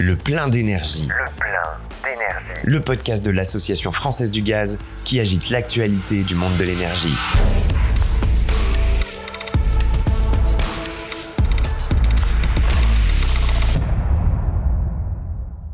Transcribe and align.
Le 0.00 0.16
plein 0.16 0.48
d'énergie. 0.48 1.06
Le 1.06 1.30
plein 1.36 2.10
d'énergie. 2.10 2.60
Le 2.64 2.80
podcast 2.80 3.24
de 3.24 3.30
l'Association 3.30 3.92
française 3.92 4.32
du 4.32 4.42
gaz 4.42 4.78
qui 5.04 5.20
agite 5.20 5.50
l'actualité 5.50 6.24
du 6.24 6.34
monde 6.34 6.56
de 6.56 6.64
l'énergie. 6.64 7.14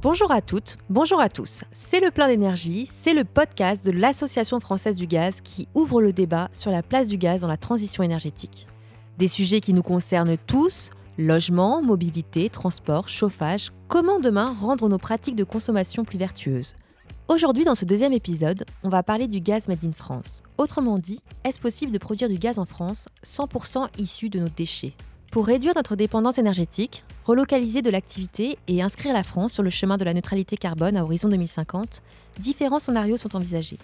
Bonjour 0.03 0.31
à 0.31 0.43
toutes, 0.43 0.77
bonjour 0.91 1.19
à 1.19 1.31
tous. 1.31 1.65
C'est 1.73 2.01
le 2.01 2.11
plein 2.11 2.29
d'énergie, 2.29 2.91
c'est 3.01 3.15
le 3.15 3.25
podcast 3.25 3.83
de 3.87 3.91
l'Association 3.91 4.61
française 4.61 4.97
du 4.97 5.07
gaz 5.07 5.41
qui 5.43 5.67
ouvre 5.75 6.03
le 6.03 6.13
débat 6.13 6.51
sur 6.53 6.71
la 6.71 6.83
place 6.83 7.07
du 7.07 7.17
gaz 7.17 7.41
dans 7.41 7.49
la 7.49 7.57
transition 7.57 8.03
énergétique. 8.03 8.67
Des 9.17 9.29
sujets 9.29 9.61
qui 9.61 9.73
nous 9.73 9.83
concernent 9.83 10.37
tous, 10.47 10.91
logement, 11.21 11.83
mobilité, 11.83 12.49
transport, 12.49 13.09
chauffage, 13.09 13.73
comment 13.89 14.21
demain 14.21 14.55
rendre 14.59 14.89
nos 14.89 14.99
pratiques 14.99 15.37
de 15.37 15.45
consommation 15.45 16.05
plus 16.05 16.19
vertueuses? 16.19 16.75
Aujourd'hui, 17.29 17.65
dans 17.65 17.75
ce 17.75 17.85
deuxième 17.85 18.13
épisode, 18.13 18.65
on 18.83 18.89
va 18.89 19.03
parler 19.03 19.29
du 19.29 19.41
gaz 19.41 19.69
made 19.69 19.85
in 19.85 19.93
France. 19.93 20.43
Autrement 20.59 20.99
dit, 20.99 21.21
est-ce 21.45 21.61
possible 21.61 21.93
de 21.93 21.99
produire 21.99 22.29
du 22.29 22.39
gaz 22.39 22.59
en 22.59 22.65
France 22.65 23.07
100% 23.25 23.89
issu 23.99 24.31
de 24.31 24.41
nos 24.41 24.49
déchets? 24.49 24.95
Pour 25.31 25.47
réduire 25.47 25.75
notre 25.77 25.95
dépendance 25.95 26.39
énergétique, 26.39 27.05
relocaliser 27.25 27.83
de 27.83 27.91
l'activité 27.91 28.59
et 28.67 28.83
inscrire 28.83 29.13
la 29.13 29.23
France 29.23 29.53
sur 29.53 29.63
le 29.63 29.71
chemin 29.71 29.97
de 29.97 30.05
la 30.05 30.15
neutralité 30.15 30.57
carbone 30.57 30.97
à 30.97 31.05
horizon 31.05 31.29
2050, 31.29 32.03
différents 32.41 32.81
scénarios 32.81 33.19
sont 33.19 33.37
envisagés. 33.37 33.79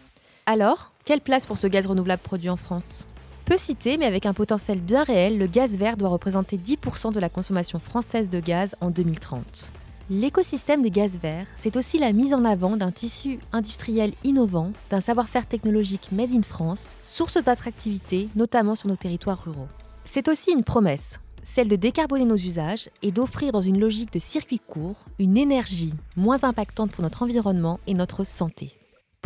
Alors, 0.47 0.92
quelle 1.05 1.20
place 1.20 1.47
pour 1.47 1.59
ce 1.59 1.66
gaz 1.66 1.87
renouvelable 1.87 2.23
produit 2.23 2.48
en 2.48 2.56
France? 2.56 3.06
Peu 3.46 3.56
cité, 3.59 3.96
mais 3.96 4.06
avec 4.06 4.27
un 4.27 4.34
potentiel 4.34 4.80
bien 4.80 5.05
réel, 5.05 5.38
le 5.38 5.46
gaz 5.46 5.77
vert 5.77 5.96
doit 5.96 6.09
représenter 6.09 6.59
10% 6.59 7.12
de 7.12 7.20
la 7.20 7.28
consommation 7.28 7.78
française 7.78 8.28
de 8.28 8.41
gaz 8.41 8.74
en 8.80 8.91
2030. 8.91 9.70
L'écosystème 10.10 10.82
des 10.82 10.91
gaz 10.91 11.16
verts, 11.16 11.46
c'est 11.55 11.77
aussi 11.77 12.00
la 12.00 12.12
mise 12.12 12.34
en 12.34 12.45
avant 12.45 12.77
d'un 12.77 12.91
tissu 12.91 13.38
industriel 13.53 14.14
innovant, 14.25 14.72
d'un 14.91 15.00
savoir-faire 15.00 15.47
technologique 15.47 16.11
made 16.11 16.34
in 16.34 16.42
France, 16.42 16.97
source 17.05 17.41
d'attractivité, 17.41 18.28
notamment 18.34 18.75
sur 18.75 18.88
nos 18.88 18.97
territoires 18.97 19.44
ruraux. 19.44 19.69
C'est 20.05 20.27
aussi 20.27 20.50
une 20.50 20.64
promesse, 20.64 21.20
celle 21.44 21.69
de 21.69 21.77
décarboner 21.77 22.25
nos 22.25 22.34
usages 22.34 22.91
et 23.05 23.12
d'offrir 23.12 23.53
dans 23.53 23.60
une 23.60 23.78
logique 23.78 24.12
de 24.12 24.19
circuit 24.19 24.58
court 24.58 25.05
une 25.20 25.36
énergie 25.36 25.94
moins 26.16 26.42
impactante 26.42 26.91
pour 26.91 27.03
notre 27.03 27.22
environnement 27.22 27.78
et 27.86 27.94
notre 27.94 28.25
santé. 28.25 28.75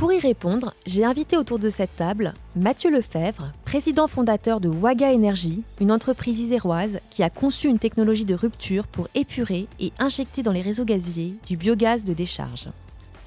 Pour 0.00 0.14
y 0.14 0.18
répondre, 0.18 0.72
j'ai 0.86 1.04
invité 1.04 1.36
autour 1.36 1.58
de 1.58 1.68
cette 1.68 1.94
table 1.94 2.32
Mathieu 2.56 2.90
Lefebvre, 2.90 3.52
président 3.66 4.06
fondateur 4.06 4.58
de 4.58 4.70
Waga 4.70 5.12
Energy, 5.12 5.62
une 5.78 5.92
entreprise 5.92 6.40
iséroise 6.40 7.00
qui 7.10 7.22
a 7.22 7.28
conçu 7.28 7.68
une 7.68 7.78
technologie 7.78 8.24
de 8.24 8.34
rupture 8.34 8.86
pour 8.86 9.08
épurer 9.14 9.66
et 9.78 9.92
injecter 9.98 10.42
dans 10.42 10.52
les 10.52 10.62
réseaux 10.62 10.86
gaziers 10.86 11.34
du 11.46 11.58
biogaz 11.58 12.02
de 12.02 12.14
décharge. 12.14 12.68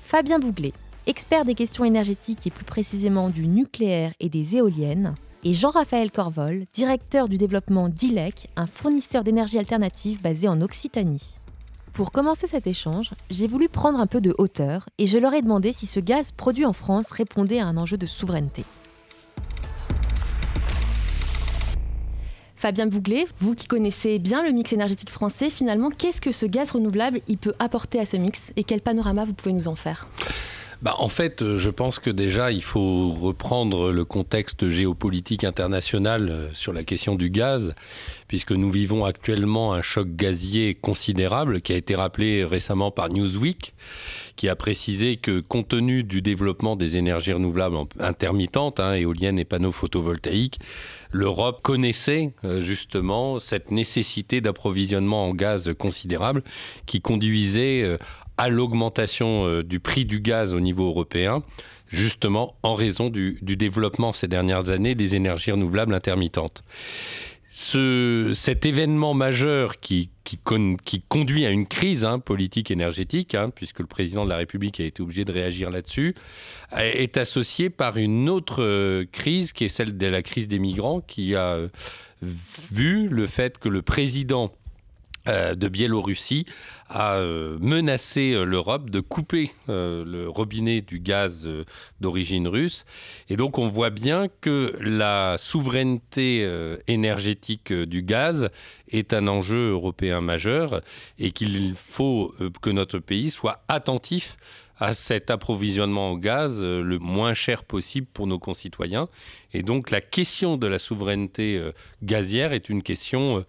Fabien 0.03 0.39
Bouglet, 0.39 0.73
expert 1.05 1.45
des 1.45 1.53
questions 1.53 1.85
énergétiques 1.85 2.47
et 2.47 2.49
plus 2.49 2.65
précisément 2.65 3.29
du 3.29 3.45
nucléaire 3.45 4.13
et 4.19 4.29
des 4.29 4.55
éoliennes, 4.55 5.13
et 5.43 5.53
Jean-Raphaël 5.53 6.09
Corvol, 6.09 6.65
directeur 6.73 7.29
du 7.29 7.37
développement 7.37 7.87
d'ILEC, 7.87 8.49
un 8.55 8.65
fournisseur 8.65 9.23
d'énergie 9.23 9.59
alternative 9.59 10.23
basé 10.23 10.47
en 10.47 10.59
Occitanie. 10.59 11.37
Pour 11.93 12.11
commencer 12.11 12.47
cet 12.47 12.65
échange, 12.65 13.11
j'ai 13.29 13.45
voulu 13.45 13.69
prendre 13.69 13.99
un 13.99 14.07
peu 14.07 14.19
de 14.19 14.33
hauteur 14.39 14.89
et 14.97 15.05
je 15.05 15.19
leur 15.19 15.35
ai 15.35 15.43
demandé 15.43 15.73
si 15.73 15.85
ce 15.85 15.99
gaz 15.99 16.31
produit 16.31 16.65
en 16.65 16.73
France 16.73 17.11
répondait 17.11 17.59
à 17.59 17.67
un 17.67 17.77
enjeu 17.77 17.97
de 17.97 18.07
souveraineté. 18.07 18.65
Fabien 22.55 22.87
Bouglet, 22.87 23.27
vous 23.37 23.53
qui 23.53 23.67
connaissez 23.67 24.17
bien 24.17 24.41
le 24.41 24.51
mix 24.51 24.73
énergétique 24.73 25.11
français, 25.11 25.51
finalement, 25.51 25.91
qu'est-ce 25.91 26.19
que 26.19 26.31
ce 26.31 26.47
gaz 26.47 26.71
renouvelable 26.71 27.21
il 27.27 27.37
peut 27.37 27.53
apporter 27.59 27.99
à 27.99 28.07
ce 28.07 28.17
mix 28.17 28.51
et 28.55 28.63
quel 28.63 28.81
panorama 28.81 29.23
vous 29.25 29.33
pouvez 29.33 29.53
nous 29.53 29.67
en 29.67 29.75
faire? 29.75 30.07
Bah, 30.83 30.95
en 30.99 31.07
fait, 31.07 31.41
euh, 31.41 31.55
je 31.55 31.69
pense 31.69 31.97
que 31.97 32.09
déjà, 32.09 32.51
il 32.51 32.61
faut 32.61 33.13
reprendre 33.13 33.93
le 33.93 34.03
contexte 34.03 34.67
géopolitique 34.67 35.45
international 35.45 36.29
euh, 36.29 36.49
sur 36.53 36.73
la 36.73 36.83
question 36.83 37.15
du 37.15 37.29
gaz, 37.29 37.73
puisque 38.27 38.51
nous 38.51 38.69
vivons 38.69 39.05
actuellement 39.05 39.73
un 39.73 39.81
choc 39.81 40.09
gazier 40.09 40.75
considérable 40.75 41.61
qui 41.61 41.71
a 41.71 41.77
été 41.77 41.95
rappelé 41.95 42.43
récemment 42.43 42.91
par 42.91 43.07
Newsweek, 43.07 43.73
qui 44.35 44.49
a 44.49 44.57
précisé 44.57 45.15
que 45.15 45.39
compte 45.39 45.69
tenu 45.69 46.03
du 46.03 46.21
développement 46.21 46.75
des 46.75 46.97
énergies 46.97 47.31
renouvelables 47.31 47.77
intermittentes, 48.01 48.81
hein, 48.81 48.93
éoliennes 48.95 49.39
et 49.39 49.45
panneaux 49.45 49.71
photovoltaïques, 49.71 50.59
l'Europe 51.13 51.61
connaissait 51.61 52.33
euh, 52.43 52.59
justement 52.59 53.39
cette 53.39 53.71
nécessité 53.71 54.41
d'approvisionnement 54.41 55.27
en 55.27 55.33
gaz 55.33 55.73
considérable 55.79 56.43
qui 56.87 56.99
conduisait 56.99 57.97
à 58.37 58.49
l'augmentation 58.49 59.47
euh, 59.47 59.63
du 59.63 59.79
prix 59.79 60.05
du 60.05 60.19
gaz 60.19 60.53
au 60.53 60.59
niveau 60.59 60.87
européen, 60.87 61.43
justement 61.87 62.55
en 62.63 62.73
raison 62.73 63.09
du, 63.09 63.37
développement 63.41 64.13
ces 64.13 64.27
dernières 64.27 64.69
années 64.69 64.95
des 64.95 65.15
énergies 65.15 65.51
renouvelables 65.51 65.93
intermittentes. 65.93 66.63
Ce, 67.55 68.31
cet 68.33 68.65
événement 68.65 69.13
majeur 69.13 69.79
qui, 69.79 70.09
conduit 71.07 71.45
à 71.45 71.51
une 71.51 71.67
crise 71.67 72.03
hein, 72.03 72.17
politique 72.17 72.71
énergétique, 72.71 73.35
hein, 73.35 73.51
puisque 73.53 73.79
le 73.79 73.85
président 73.85 74.23
de 74.23 74.29
la 74.29 74.37
République 74.37 74.79
a 74.79 74.83
été 74.83 75.03
obligé 75.03 75.23
de 75.23 75.31
réagir 75.31 75.69
là-dessus, 75.69 76.15
est 76.75 77.15
associé 77.17 77.69
par 77.69 77.97
une 77.97 78.27
autre 78.27 78.63
euh, 78.63 79.05
crise 79.11 79.53
qui 79.53 79.65
est 79.65 79.69
celle 79.69 79.97
de 79.97 80.07
la 80.07 80.23
crise 80.23 80.47
des 80.47 80.57
migrants, 80.57 81.01
qui 81.01 81.35
a 81.35 81.59
vu 82.71 83.07
le 83.07 83.27
fait 83.27 83.59
que 83.59 83.69
le 83.69 83.83
président 83.83 84.51
de 85.25 85.67
Biélorussie 85.67 86.45
a 86.89 87.15
euh, 87.15 87.57
menacé 87.59 88.33
euh, 88.33 88.43
l'Europe 88.43 88.89
de 88.89 88.99
couper 88.99 89.51
le 89.67 90.27
robinet 90.27 90.81
du 90.81 90.99
gaz 90.99 91.49
d'origine 91.99 92.47
russe. 92.47 92.85
Et 93.29 93.35
donc 93.35 93.57
on 93.57 93.67
voit 93.67 93.89
bien 93.89 94.27
que 94.41 94.75
la 94.79 95.37
souveraineté 95.39 96.47
énergétique 96.87 97.73
du 97.73 98.03
gaz 98.03 98.49
est 98.89 99.13
un 99.13 99.27
enjeu 99.27 99.71
européen 99.71 100.21
majeur 100.21 100.81
et 101.19 101.31
qu'il 101.31 101.75
faut 101.75 102.33
que 102.61 102.69
notre 102.69 102.99
pays 102.99 103.31
soit 103.31 103.63
attentif 103.67 104.37
à 104.77 104.93
cet 104.93 105.29
approvisionnement 105.29 106.11
au 106.11 106.17
gaz 106.17 106.61
le 106.61 106.99
moins 106.99 107.33
cher 107.33 107.63
possible 107.63 108.07
pour 108.13 108.27
nos 108.27 108.39
concitoyens. 108.39 109.07
Et 109.53 109.63
donc 109.63 109.91
la 109.91 110.01
question 110.01 110.57
de 110.57 110.67
la 110.67 110.79
souveraineté 110.79 111.61
gazière 112.03 112.53
est 112.53 112.69
une 112.69 112.83
question 112.83 113.45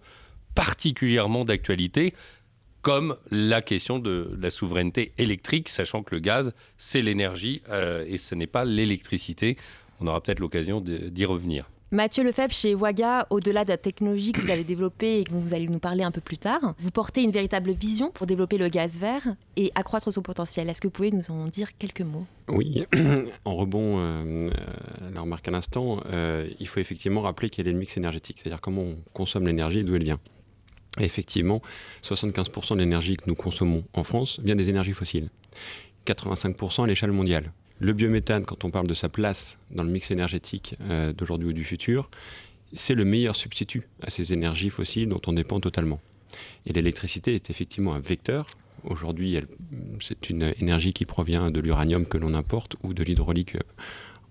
particulièrement 0.55 1.45
d'actualité, 1.45 2.13
comme 2.81 3.15
la 3.31 3.61
question 3.61 3.99
de 3.99 4.35
la 4.39 4.51
souveraineté 4.51 5.11
électrique, 5.17 5.69
sachant 5.69 6.03
que 6.03 6.15
le 6.15 6.21
gaz, 6.21 6.53
c'est 6.77 7.01
l'énergie 7.01 7.61
euh, 7.69 8.05
et 8.07 8.17
ce 8.17 8.35
n'est 8.35 8.47
pas 8.47 8.63
l'électricité. 8.63 9.57
On 9.99 10.07
aura 10.07 10.21
peut-être 10.21 10.39
l'occasion 10.39 10.81
d'y 10.81 11.25
revenir. 11.25 11.69
Mathieu 11.91 12.23
Lefebvre, 12.23 12.53
chez 12.53 12.75
Waga, 12.75 13.25
au-delà 13.29 13.63
de 13.63 13.69
la 13.69 13.77
technologie 13.77 14.33
que 14.33 14.41
vous 14.41 14.51
avez 14.51 14.63
développée 14.63 15.21
et 15.21 15.23
dont 15.23 15.39
vous 15.39 15.53
allez 15.53 15.67
nous 15.67 15.79
parler 15.79 16.03
un 16.03 16.11
peu 16.11 16.19
plus 16.19 16.37
tard, 16.37 16.73
vous 16.79 16.91
portez 16.91 17.23
une 17.23 17.31
véritable 17.31 17.71
vision 17.71 18.11
pour 18.11 18.27
développer 18.27 18.57
le 18.57 18.69
gaz 18.69 18.97
vert 18.97 19.35
et 19.55 19.71
accroître 19.75 20.11
son 20.11 20.21
potentiel. 20.21 20.69
Est-ce 20.69 20.81
que 20.81 20.87
vous 20.87 20.91
pouvez 20.91 21.11
nous 21.11 21.31
en 21.31 21.45
dire 21.45 21.77
quelques 21.77 22.01
mots? 22.01 22.25
Oui, 22.49 22.83
en 23.45 23.55
rebond 23.55 23.97
euh, 23.99 24.49
la 25.13 25.21
remarque 25.21 25.47
à 25.47 25.51
l'instant, 25.51 26.01
euh, 26.07 26.49
il 26.59 26.67
faut 26.67 26.79
effectivement 26.79 27.21
rappeler 27.21 27.49
quel 27.49 27.67
est 27.67 27.71
le 27.71 27.79
mix 27.79 27.95
énergétique, 27.97 28.39
c'est-à-dire 28.41 28.61
comment 28.61 28.81
on 28.81 28.97
consomme 29.13 29.45
l'énergie 29.47 29.79
et 29.79 29.83
d'où 29.83 29.95
elle 29.95 30.03
vient 30.03 30.19
effectivement, 30.99 31.61
75% 32.03 32.75
de 32.75 32.79
l'énergie 32.79 33.17
que 33.17 33.25
nous 33.27 33.35
consommons 33.35 33.83
en 33.93 34.03
France 34.03 34.39
vient 34.43 34.55
des 34.55 34.69
énergies 34.69 34.93
fossiles. 34.93 35.29
85% 36.05 36.83
à 36.83 36.87
l'échelle 36.87 37.11
mondiale. 37.11 37.51
Le 37.79 37.93
biométhane, 37.93 38.45
quand 38.45 38.63
on 38.63 38.71
parle 38.71 38.87
de 38.87 38.93
sa 38.93 39.09
place 39.09 39.57
dans 39.71 39.83
le 39.83 39.89
mix 39.89 40.11
énergétique 40.11 40.75
euh, 40.89 41.11
d'aujourd'hui 41.11 41.49
ou 41.49 41.53
du 41.53 41.63
futur, 41.63 42.09
c'est 42.73 42.95
le 42.95 43.05
meilleur 43.05 43.35
substitut 43.35 43.83
à 44.01 44.09
ces 44.09 44.33
énergies 44.33 44.69
fossiles 44.69 45.09
dont 45.09 45.21
on 45.27 45.33
dépend 45.33 45.59
totalement. 45.59 45.99
Et 46.65 46.73
l'électricité 46.73 47.35
est 47.35 47.49
effectivement 47.49 47.93
un 47.93 47.99
vecteur. 47.99 48.47
Aujourd'hui, 48.83 49.39
c'est 49.99 50.29
une 50.29 50.53
énergie 50.59 50.93
qui 50.93 51.05
provient 51.05 51.51
de 51.51 51.59
l'uranium 51.59 52.05
que 52.05 52.17
l'on 52.17 52.33
importe 52.33 52.75
ou 52.83 52.93
de 52.93 53.03
l'hydraulique 53.03 53.57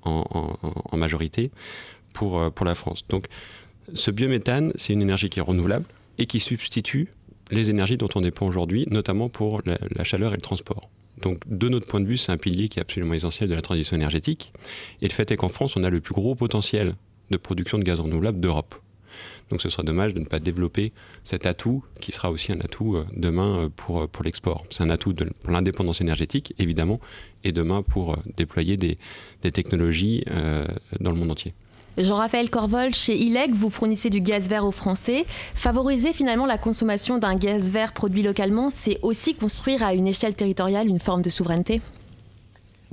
en, 0.02 0.56
en, 0.62 0.96
majorité 0.96 1.50
pour, 2.12 2.38
euh, 2.38 2.50
pour 2.50 2.67
la 2.67 2.75
France. 2.75 3.06
Donc, 3.08 3.26
ce 3.93 4.10
biométhane, 4.10 4.72
c'est 4.76 4.93
une 4.93 5.02
énergie 5.02 5.28
qui 5.28 5.38
est 5.38 5.43
renouvelable, 5.43 5.87
et 6.19 6.26
qui 6.26 6.40
substitue 6.40 7.08
les 7.50 7.70
énergies 7.70 7.96
dont 7.96 8.08
on 8.14 8.20
dépend 8.20 8.46
aujourd'hui, 8.46 8.87
notamment 8.90 9.28
pour 9.28 9.62
la, 9.64 10.05
chaleur 10.05 10.32
et 10.32 10.37
le 10.37 10.43
transport. 10.43 10.88
Donc, 11.22 11.38
de 11.46 11.69
notre 11.69 11.87
point 11.87 12.00
de 12.00 12.06
vue, 12.06 12.16
c'est 12.16 12.32
un 12.32 12.37
pilier 12.37 12.69
qui 12.69 12.78
est 12.78 12.82
absolument 12.82 13.14
essentiel 13.14 13.49
de 13.49 13.55
la 13.55 13.62
transition 13.62 13.96
énergétique. 13.96 14.52
Et 15.00 15.08
le 15.08 15.12
fait 15.12 15.31
est 15.31 15.37
qu'en 15.37 15.49
France, 15.49 15.76
on 15.76 15.84
a 15.84 15.90
le 15.90 16.00
plus 16.00 16.14
gros 16.14 16.34
potentiel 16.34 16.96
de 17.31 17.37
production 17.37 17.78
de 17.78 17.84
gaz 17.84 18.00
renouvelable 18.00 18.40
d'Europe. 18.40 18.75
Donc, 19.50 19.61
ce 19.61 19.69
serait 19.69 19.84
dommage 19.84 20.14
de 20.14 20.20
ne 20.20 20.25
pas 20.25 20.40
développer 20.40 20.93
cet 21.22 21.46
atout 21.46 21.84
qui 22.00 22.12
sera 22.12 22.31
aussi 22.31 22.50
un 22.50 22.60
atout 22.60 22.96
euh, 22.96 23.06
demain 23.14 23.58
euh, 23.58 23.69
pour, 23.69 24.02
euh, 24.02 24.06
pour 24.06 24.25
l'export. 24.25 24.64
C'est 24.70 24.82
un 24.82 24.90
atout 24.90 25.12
de, 25.12 25.25
pour 25.43 25.52
l'indépendance 25.52 26.00
énergétique, 26.00 26.55
évidemment, 26.58 26.99
et 27.44 27.52
demain 27.52 27.82
pour 27.82 28.17
déployer 28.37 28.76
des, 28.76 28.99
des 29.43 29.52
technologies 29.52 30.25
dans 30.99 31.10
le 31.10 31.17
monde 31.17 31.31
entier. 31.31 31.52
Jean-Raphaël 31.96 32.50
Corvol, 32.50 32.93
chez 32.93 33.17
ILEC, 33.17 33.55
vous 33.55 33.70
fournissez 33.70 34.11
du 34.11 34.20
gaz 34.20 34.49
vert 34.49 34.64
aux 34.64 34.73
Français. 34.73 35.26
Favoriser 35.55 36.12
finalement 36.12 36.46
la 36.46 36.58
consommation 36.58 37.19
d'un 37.19 37.37
gaz 37.37 37.70
vert 37.70 37.93
produit 37.93 38.23
localement, 38.23 38.70
c'est 38.70 38.99
aussi 39.02 39.35
construire 39.35 39.82
à 39.85 39.94
une 39.94 40.08
échelle 40.08 40.35
territoriale 40.35 40.88
une 40.88 40.99
forme 40.99 41.23
de 41.23 41.31
souveraineté 41.31 41.81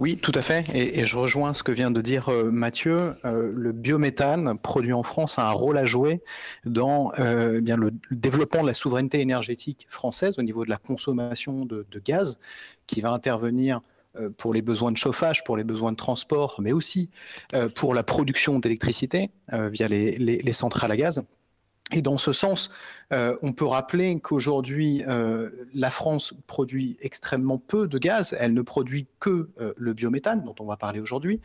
oui, 0.02 0.18
tout 0.18 0.32
à 0.34 0.42
fait. 0.42 0.66
Et, 0.74 1.06
je 1.06 1.16
rejoins 1.16 1.54
ce 1.54 1.62
que 1.62 1.72
vient 1.72 1.92
de 1.92 2.02
dire 2.02 2.30
euh, 2.30 2.50
Mathieu. 2.50 3.14
Euh, 3.24 3.52
le 3.56 3.72
biométhane 3.72 4.58
produit 4.58 4.94
en 4.94 5.04
France 5.04 5.38
a 5.38 5.48
un 5.48 5.52
rôle 5.52 5.78
à 5.78 5.86
jouer 5.86 6.24
dans 6.66 7.12
euh, 7.20 7.62
eh 7.64 7.76
le, 7.76 7.94
développement 8.10 8.64
de 8.64 8.68
la 8.68 8.74
souveraineté 8.74 9.22
énergétique 9.22 9.86
française 9.92 10.40
au 10.40 10.42
niveau 10.42 10.66
de 10.66 10.72
la 10.72 10.78
consommation 10.78 11.66
de, 11.66 11.86
gaz, 12.04 12.40
qui 12.88 13.00
va 13.00 13.12
intervenir 13.12 13.82
pour 14.38 14.54
les 14.54 14.62
besoins 14.62 14.92
de 14.92 14.98
chauffage, 14.98 15.44
pour 15.44 15.58
les 15.58 15.64
besoins 15.64 15.92
de 15.92 15.98
transport, 15.98 16.56
mais 16.60 16.72
aussi 16.72 17.10
pour 17.76 17.94
la 17.94 18.04
production 18.04 18.60
d'électricité 18.60 19.30
via 19.52 19.88
les, 19.88 20.52
centrales 20.52 20.92
à 20.92 20.98
gaz. 20.98 21.24
Et 21.94 22.02
dans 22.02 22.18
ce 22.18 22.32
sens, 22.32 22.70
euh, 23.12 23.36
on 23.42 23.52
peut 23.52 23.66
rappeler 23.66 24.18
qu'aujourd'hui, 24.20 25.04
euh, 25.08 25.50
la 25.74 25.92
France 25.92 26.34
produit 26.48 26.98
extrêmement 27.02 27.58
peu 27.58 27.88
de 27.88 27.98
gaz. 27.98 28.36
Elle 28.40 28.54
ne 28.54 28.62
produit 28.62 29.08
que 29.20 29.50
euh, 29.60 29.74
le 29.76 29.94
biométhane, 29.94 30.44
dont 30.44 30.56
on 30.60 30.66
va 30.66 30.78
parler 30.78 31.02
aujourd'hui, 31.02 31.42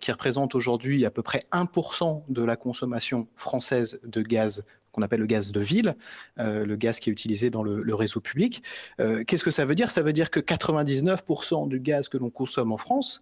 qui 0.00 0.10
représente 0.10 0.54
aujourd'hui 0.54 1.06
à 1.06 1.10
peu 1.10 1.22
près 1.22 1.44
1% 1.52 2.22
de 2.28 2.42
la 2.42 2.56
consommation 2.56 3.28
française 3.36 4.00
de 4.04 4.22
gaz 4.22 4.64
qu'on 4.94 5.02
appelle 5.02 5.20
le 5.20 5.26
gaz 5.26 5.52
de 5.52 5.60
ville, 5.60 5.96
le 6.36 6.76
gaz 6.76 7.00
qui 7.00 7.10
est 7.10 7.12
utilisé 7.12 7.50
dans 7.50 7.62
le, 7.62 7.94
réseau 7.94 8.20
public. 8.20 8.62
Qu'est-ce 8.98 9.44
que 9.44 9.50
ça 9.50 9.64
veut 9.64 9.74
dire? 9.74 9.90
Ça 9.90 10.02
veut 10.02 10.12
dire 10.12 10.30
que 10.30 10.40
99% 10.40 11.68
du 11.68 11.80
gaz 11.80 12.08
que 12.08 12.18
l'on 12.18 12.30
consomme 12.30 12.72
en 12.72 12.78
France 12.78 13.20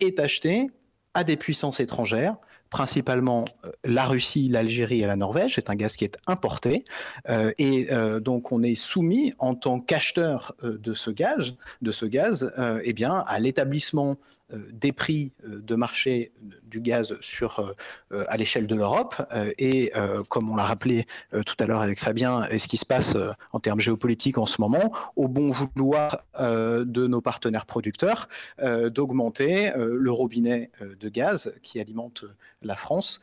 est 0.00 0.20
acheté 0.20 0.68
à 1.14 1.24
des 1.24 1.36
puissances 1.36 1.80
étrangères 1.80 2.36
principalement 2.70 3.44
euh, 3.64 3.70
la 3.84 4.04
Russie, 4.06 4.48
l'Algérie 4.48 5.02
et 5.02 5.06
la 5.06 5.16
Norvège. 5.16 5.54
C'est 5.54 5.70
un 5.70 5.74
gaz 5.74 5.96
qui 5.96 6.04
est 6.04 6.18
importé. 6.26 6.84
Euh, 7.28 7.52
et 7.58 7.92
euh, 7.92 8.20
donc, 8.20 8.52
on 8.52 8.62
est 8.62 8.74
soumis 8.74 9.32
en 9.38 9.54
tant 9.54 9.80
qu'acheteur 9.80 10.54
de 10.62 10.94
ce 10.94 11.10
gaz, 11.10 11.56
de 11.82 11.92
ce 11.92 12.06
gaz 12.06 12.52
eh 12.84 12.92
bien, 12.92 13.24
à 13.26 13.38
l'établissement 13.38 14.12
euh, 14.12 14.37
des 14.50 14.92
prix 14.92 15.32
euh, 15.44 15.60
de 15.60 15.74
marché 15.74 16.32
du 16.62 16.80
gaz 16.80 17.16
sur, 17.20 17.74
euh, 18.12 18.24
à 18.28 18.36
l'échelle 18.36 18.66
de 18.66 18.74
l'Europe. 18.74 19.16
et 19.58 19.92
comme 20.28 20.50
on 20.50 20.56
l'a 20.56 20.64
rappelé 20.64 21.06
tout 21.46 21.54
à 21.58 21.66
l'heure 21.66 21.80
avec 21.80 22.00
Fabien, 22.00 22.44
et 22.50 22.58
ce 22.58 22.68
qui 22.68 22.76
se 22.76 22.84
passe 22.84 23.16
en 23.52 23.60
termes 23.60 23.80
géopolitiques 23.80 24.38
en 24.38 24.46
ce 24.46 24.60
moment, 24.60 24.92
au 25.16 25.28
bon 25.28 25.50
vouloir 25.50 26.24
de 26.38 27.06
nos 27.06 27.20
partenaires 27.20 27.66
producteurs, 27.66 28.28
d'augmenter 28.60 29.72
le 29.76 30.10
robinet 30.10 30.70
de 30.80 31.08
gaz 31.08 31.54
qui 31.62 31.80
alimente 31.80 32.24
la 32.62 32.76
France 32.76 33.20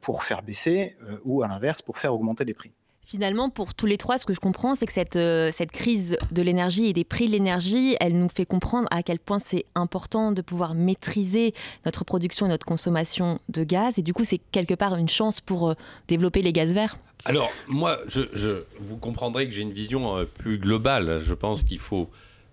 pour 0.00 0.24
faire 0.24 0.42
baisser 0.42 0.96
ou 1.24 1.42
à 1.42 1.48
l'inverse 1.48 1.82
pour 1.82 1.98
faire 1.98 2.14
augmenter 2.14 2.44
les 2.44 2.54
prix. 2.54 2.72
Finalement, 3.06 3.50
pour 3.50 3.74
tous 3.74 3.86
les 3.86 3.98
trois, 3.98 4.16
ce 4.16 4.24
que 4.24 4.32
je 4.32 4.40
comprends, 4.40 4.74
c'est 4.74 4.86
que 4.86 4.92
cette, 4.92 5.16
euh, 5.16 5.50
cette 5.52 5.72
crise 5.72 6.16
de 6.32 6.42
l'énergie 6.42 6.86
et 6.86 6.92
des 6.94 7.04
prix 7.04 7.26
de 7.26 7.32
l'énergie, 7.32 7.96
elle 8.00 8.18
nous 8.18 8.30
fait 8.30 8.46
comprendre 8.46 8.88
à 8.90 9.02
quel 9.02 9.18
point 9.18 9.38
c'est 9.38 9.66
important 9.74 10.32
de 10.32 10.40
pouvoir 10.40 10.74
maîtriser 10.74 11.52
notre 11.84 12.04
production 12.04 12.46
et 12.46 12.48
notre 12.48 12.64
consommation 12.64 13.40
de 13.50 13.62
gaz. 13.62 13.98
Et 13.98 14.02
du 14.02 14.14
coup, 14.14 14.24
c'est 14.24 14.40
quelque 14.52 14.74
part 14.74 14.96
une 14.96 15.08
chance 15.08 15.42
pour 15.42 15.70
euh, 15.70 15.74
développer 16.08 16.40
les 16.40 16.52
gaz 16.52 16.72
verts. 16.72 16.98
Alors, 17.26 17.50
moi, 17.68 17.98
je, 18.06 18.64
vous 18.80 18.96
comprendrez 18.96 19.46
que 19.46 19.52
j'ai 19.52 19.62
une 19.62 19.72
vision 19.72 20.16
euh, 20.16 20.24
plus 20.24 20.58
globale. 20.58 21.20
Je 21.22 21.34
pense 21.34 21.62
qu'il 21.62 21.80
faut 21.80 22.08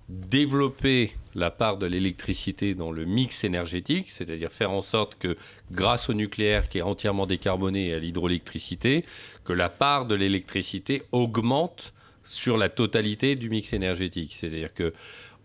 développer 0.10 1.14
la 1.36 1.52
part 1.52 1.78
de 1.78 1.86
l'électricité 1.86 2.76
dans 2.76 2.92
le 2.92 3.06
mix 3.06 3.46
énergétique, 3.46 4.10
c'est-à-dire 4.10 4.52
faire 4.52 4.72
en 4.72 4.82
sorte 4.82 5.16
que 5.18 5.38
grâce 5.72 6.10
au 6.10 6.14
nucléaire 6.14 6.68
qui 6.68 6.80
est 6.80 6.82
entièrement 6.82 7.26
décarboné 7.26 7.88
et 7.88 7.94
à 7.94 8.00
l'hydroélectricité, 8.00 9.06
que 9.44 9.54
la 9.54 9.70
part 9.70 10.06
de 10.06 10.16
l'électricité 10.16 11.04
augmente 11.12 11.94
sur 12.24 12.58
la 12.58 12.70
totalité 12.70 13.36
du 13.36 13.50
mix 13.50 13.74
énergétique. 13.74 14.38
C'est-à-dire 14.40 14.74
que 14.74 14.94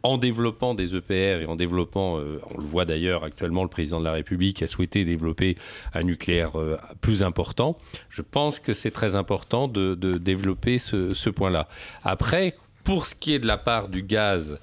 en 0.02 0.18
développant 0.18 0.74
des 0.74 0.94
EPR 0.94 1.42
et 1.42 1.46
en 1.46 1.56
développant, 1.56 2.18
euh, 2.18 2.38
on 2.54 2.58
le 2.58 2.64
voit 2.64 2.84
d'ailleurs 2.84 3.24
actuellement, 3.24 3.64
le 3.64 3.68
président 3.68 3.98
de 3.98 4.04
la 4.04 4.12
République 4.12 4.62
a 4.62 4.68
souhaité 4.68 5.04
développer 5.04 5.56
un 5.94 6.04
nucléaire 6.04 6.56
euh, 6.60 6.76
plus 7.00 7.24
important. 7.24 7.76
Je 8.08 8.22
pense 8.22 8.60
que 8.60 8.72
c'est 8.72 8.92
très 8.92 9.16
important 9.16 9.66
de, 9.66 9.94
développer 9.94 10.78
ce, 10.78 11.12
ce 11.12 11.28
point-là. 11.28 11.68
Après, 12.04 12.56
pour 12.84 13.06
ce 13.06 13.16
qui 13.16 13.34
est 13.34 13.40
de 13.40 13.48
la 13.48 13.58
part 13.58 13.88
du 13.88 14.02
gaz, 14.02 14.60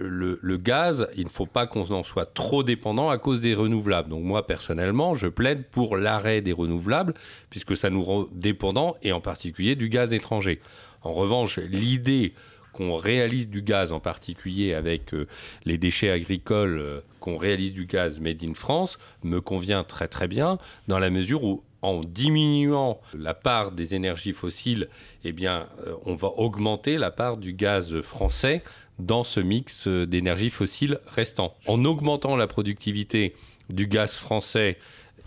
le, 0.00 0.56
gaz, 0.56 1.08
il 1.16 1.24
ne 1.24 1.28
faut 1.28 1.46
pas 1.46 1.66
qu'on 1.66 1.90
en 1.90 2.02
soit 2.02 2.26
trop 2.26 2.62
dépendant 2.62 3.10
à 3.10 3.18
cause 3.18 3.40
des 3.40 3.54
renouvelables. 3.54 4.08
Donc 4.08 4.24
moi, 4.24 4.46
personnellement, 4.46 5.14
je 5.14 5.26
plaide 5.26 5.64
pour 5.70 5.96
l'arrêt 5.96 6.40
des 6.40 6.52
renouvelables, 6.52 7.14
puisque 7.50 7.76
ça 7.76 7.90
nous 7.90 8.02
rend 8.02 8.26
dépendants, 8.32 8.96
et 9.02 9.12
en 9.12 9.20
particulier 9.20 9.76
du 9.76 9.88
gaz 9.88 10.12
étranger. 10.12 10.60
En 11.02 11.12
revanche, 11.12 11.58
l'idée 11.58 12.34
qu'on 12.72 12.96
réalise 12.96 13.48
du 13.48 13.62
gaz, 13.62 13.92
en 13.92 14.00
particulier 14.00 14.74
avec 14.74 15.12
euh, 15.12 15.26
les 15.64 15.76
déchets 15.76 16.10
agricoles, 16.10 16.78
euh, 16.78 17.00
qu'on 17.18 17.36
réalise 17.36 17.72
du 17.72 17.86
gaz 17.86 18.20
made 18.20 18.42
in 18.42 18.54
France, 18.54 18.98
me 19.22 19.40
convient 19.40 19.84
très 19.84 20.08
très 20.08 20.28
bien, 20.28 20.58
dans 20.88 20.98
la 20.98 21.10
mesure 21.10 21.44
où 21.44 21.62
en 21.82 22.00
diminuant 22.00 23.00
la 23.14 23.34
part 23.34 23.72
des 23.72 23.94
énergies 23.94 24.32
fossiles, 24.32 24.88
eh 25.24 25.32
bien, 25.32 25.66
euh, 25.86 25.94
on 26.04 26.14
va 26.14 26.28
augmenter 26.28 26.98
la 26.98 27.10
part 27.10 27.36
du 27.36 27.52
gaz 27.52 28.00
français 28.00 28.62
dans 28.98 29.24
ce 29.24 29.40
mix 29.40 29.86
euh, 29.86 30.06
d'énergie 30.06 30.50
fossile 30.50 30.98
restant. 31.06 31.54
En 31.66 31.84
augmentant 31.84 32.36
la 32.36 32.46
productivité 32.46 33.34
du 33.70 33.86
gaz 33.86 34.12
français 34.12 34.78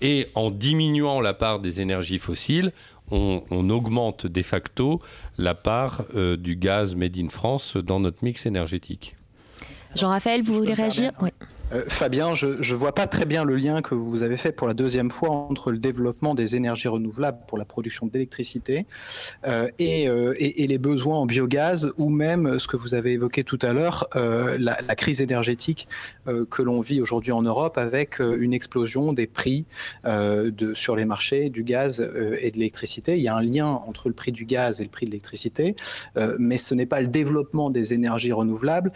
et 0.01 0.27
en 0.35 0.51
diminuant 0.51 1.21
la 1.21 1.33
part 1.33 1.59
des 1.59 1.81
énergies 1.81 2.19
fossiles, 2.19 2.71
on, 3.11 3.69
augmente 3.69 4.25
de 4.25 4.41
facto 4.41 5.01
la 5.37 5.53
part 5.53 6.05
euh, 6.15 6.37
du 6.37 6.55
gaz 6.55 6.95
made 6.95 7.17
in 7.17 7.29
France 7.29 7.77
dans 7.77 7.99
notre 7.99 8.23
mix 8.23 8.45
énergétique. 8.45 9.15
Jean-Raphaël, 9.95 10.41
vous 10.41 10.53
voulez 10.53 10.73
réagir? 10.73 11.11
Euh, 11.73 11.83
Fabien, 11.87 12.35
je 12.35 12.47
ne 12.47 12.77
vois 12.77 12.93
pas 12.93 13.07
très 13.07 13.25
bien 13.25 13.43
le 13.43 13.55
lien 13.55 13.81
que 13.81 13.95
vous 13.95 14.23
avez 14.23 14.37
fait 14.37 14.51
pour 14.51 14.67
la 14.67 14.73
deuxième 14.73 15.11
fois 15.11 15.29
entre 15.29 15.71
le 15.71 15.77
développement 15.77 16.35
des 16.35 16.55
énergies 16.55 16.87
renouvelables 16.87 17.39
pour 17.47 17.57
la 17.57 17.65
production 17.65 18.07
d'électricité 18.07 18.85
euh, 19.47 19.67
euh, 19.81 20.33
et, 20.37 20.67
les 20.67 20.77
besoins 20.77 21.17
en 21.17 21.25
biogaz 21.25 21.91
ou 21.97 22.09
même 22.09 22.57
ce 22.57 22.67
que 22.67 22.77
vous 22.77 22.95
avez 22.95 23.13
évoqué 23.13 23.43
tout 23.43 23.59
à 23.61 23.73
l'heure, 23.73 24.07
la, 24.13 24.95
crise 24.95 25.21
énergétique 25.21 25.87
que 26.25 26.61
l'on 26.61 26.79
vit 26.79 27.01
aujourd'hui 27.01 27.31
en 27.31 27.41
Europe 27.41 27.77
avec 27.77 28.19
une 28.19 28.53
explosion 28.53 29.11
des 29.11 29.27
prix 29.27 29.65
sur 30.73 30.95
les 30.95 31.05
marchés 31.05 31.49
du 31.49 31.63
gaz 31.63 31.99
et 32.39 32.51
de 32.51 32.57
l'électricité. 32.57 33.17
Il 33.17 33.23
y 33.23 33.27
a 33.27 33.35
un 33.35 33.41
lien 33.41 33.67
entre 33.67 34.07
le 34.07 34.13
prix 34.13 34.31
du 34.31 34.45
gaz 34.45 34.79
et 34.79 34.83
le 34.83 34.89
prix 34.89 35.05
de 35.05 35.11
l'électricité, 35.11 35.75
mais 36.39 36.57
ce 36.57 36.73
n'est 36.73 36.85
pas 36.85 37.01
le 37.01 37.07
développement 37.07 37.69
des 37.69 37.93
énergies 37.93 38.31
renouvelables 38.31 38.91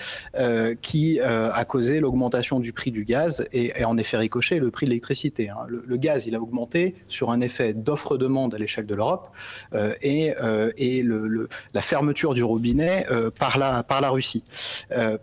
qui 0.81 1.19
a 1.19 1.65
causé 1.65 1.99
l'augmentation 1.99 2.59
du 2.59 2.66
du 2.67 2.73
prix 2.73 2.91
du 2.91 3.05
gaz 3.05 3.47
et, 3.53 3.85
en 3.85 3.97
effet 3.97 4.17
ricochet 4.17 4.59
le 4.59 4.71
prix 4.71 4.85
de 4.85 4.89
l'électricité. 4.89 5.47
Hein. 5.47 5.65
Le, 5.69 5.95
gaz, 5.95 6.25
il 6.25 6.35
a 6.35 6.41
augmenté 6.41 6.95
sur 7.07 7.31
un 7.31 7.39
effet 7.39 7.73
d'offre-demande 7.73 8.53
à 8.53 8.57
l'échelle 8.57 8.85
de 8.85 8.93
l'Europe 8.93 9.29
euh, 9.73 9.93
et, 10.01 10.33
euh, 10.43 10.71
et 10.75 11.01
le, 11.01 11.47
la 11.73 11.81
fermeture 11.81 12.33
du 12.33 12.43
robinet 12.43 13.05
euh, 13.09 13.31
par, 13.31 13.57
la, 13.57 13.83
par 13.83 14.01
la 14.01 14.09
Russie. 14.09 14.43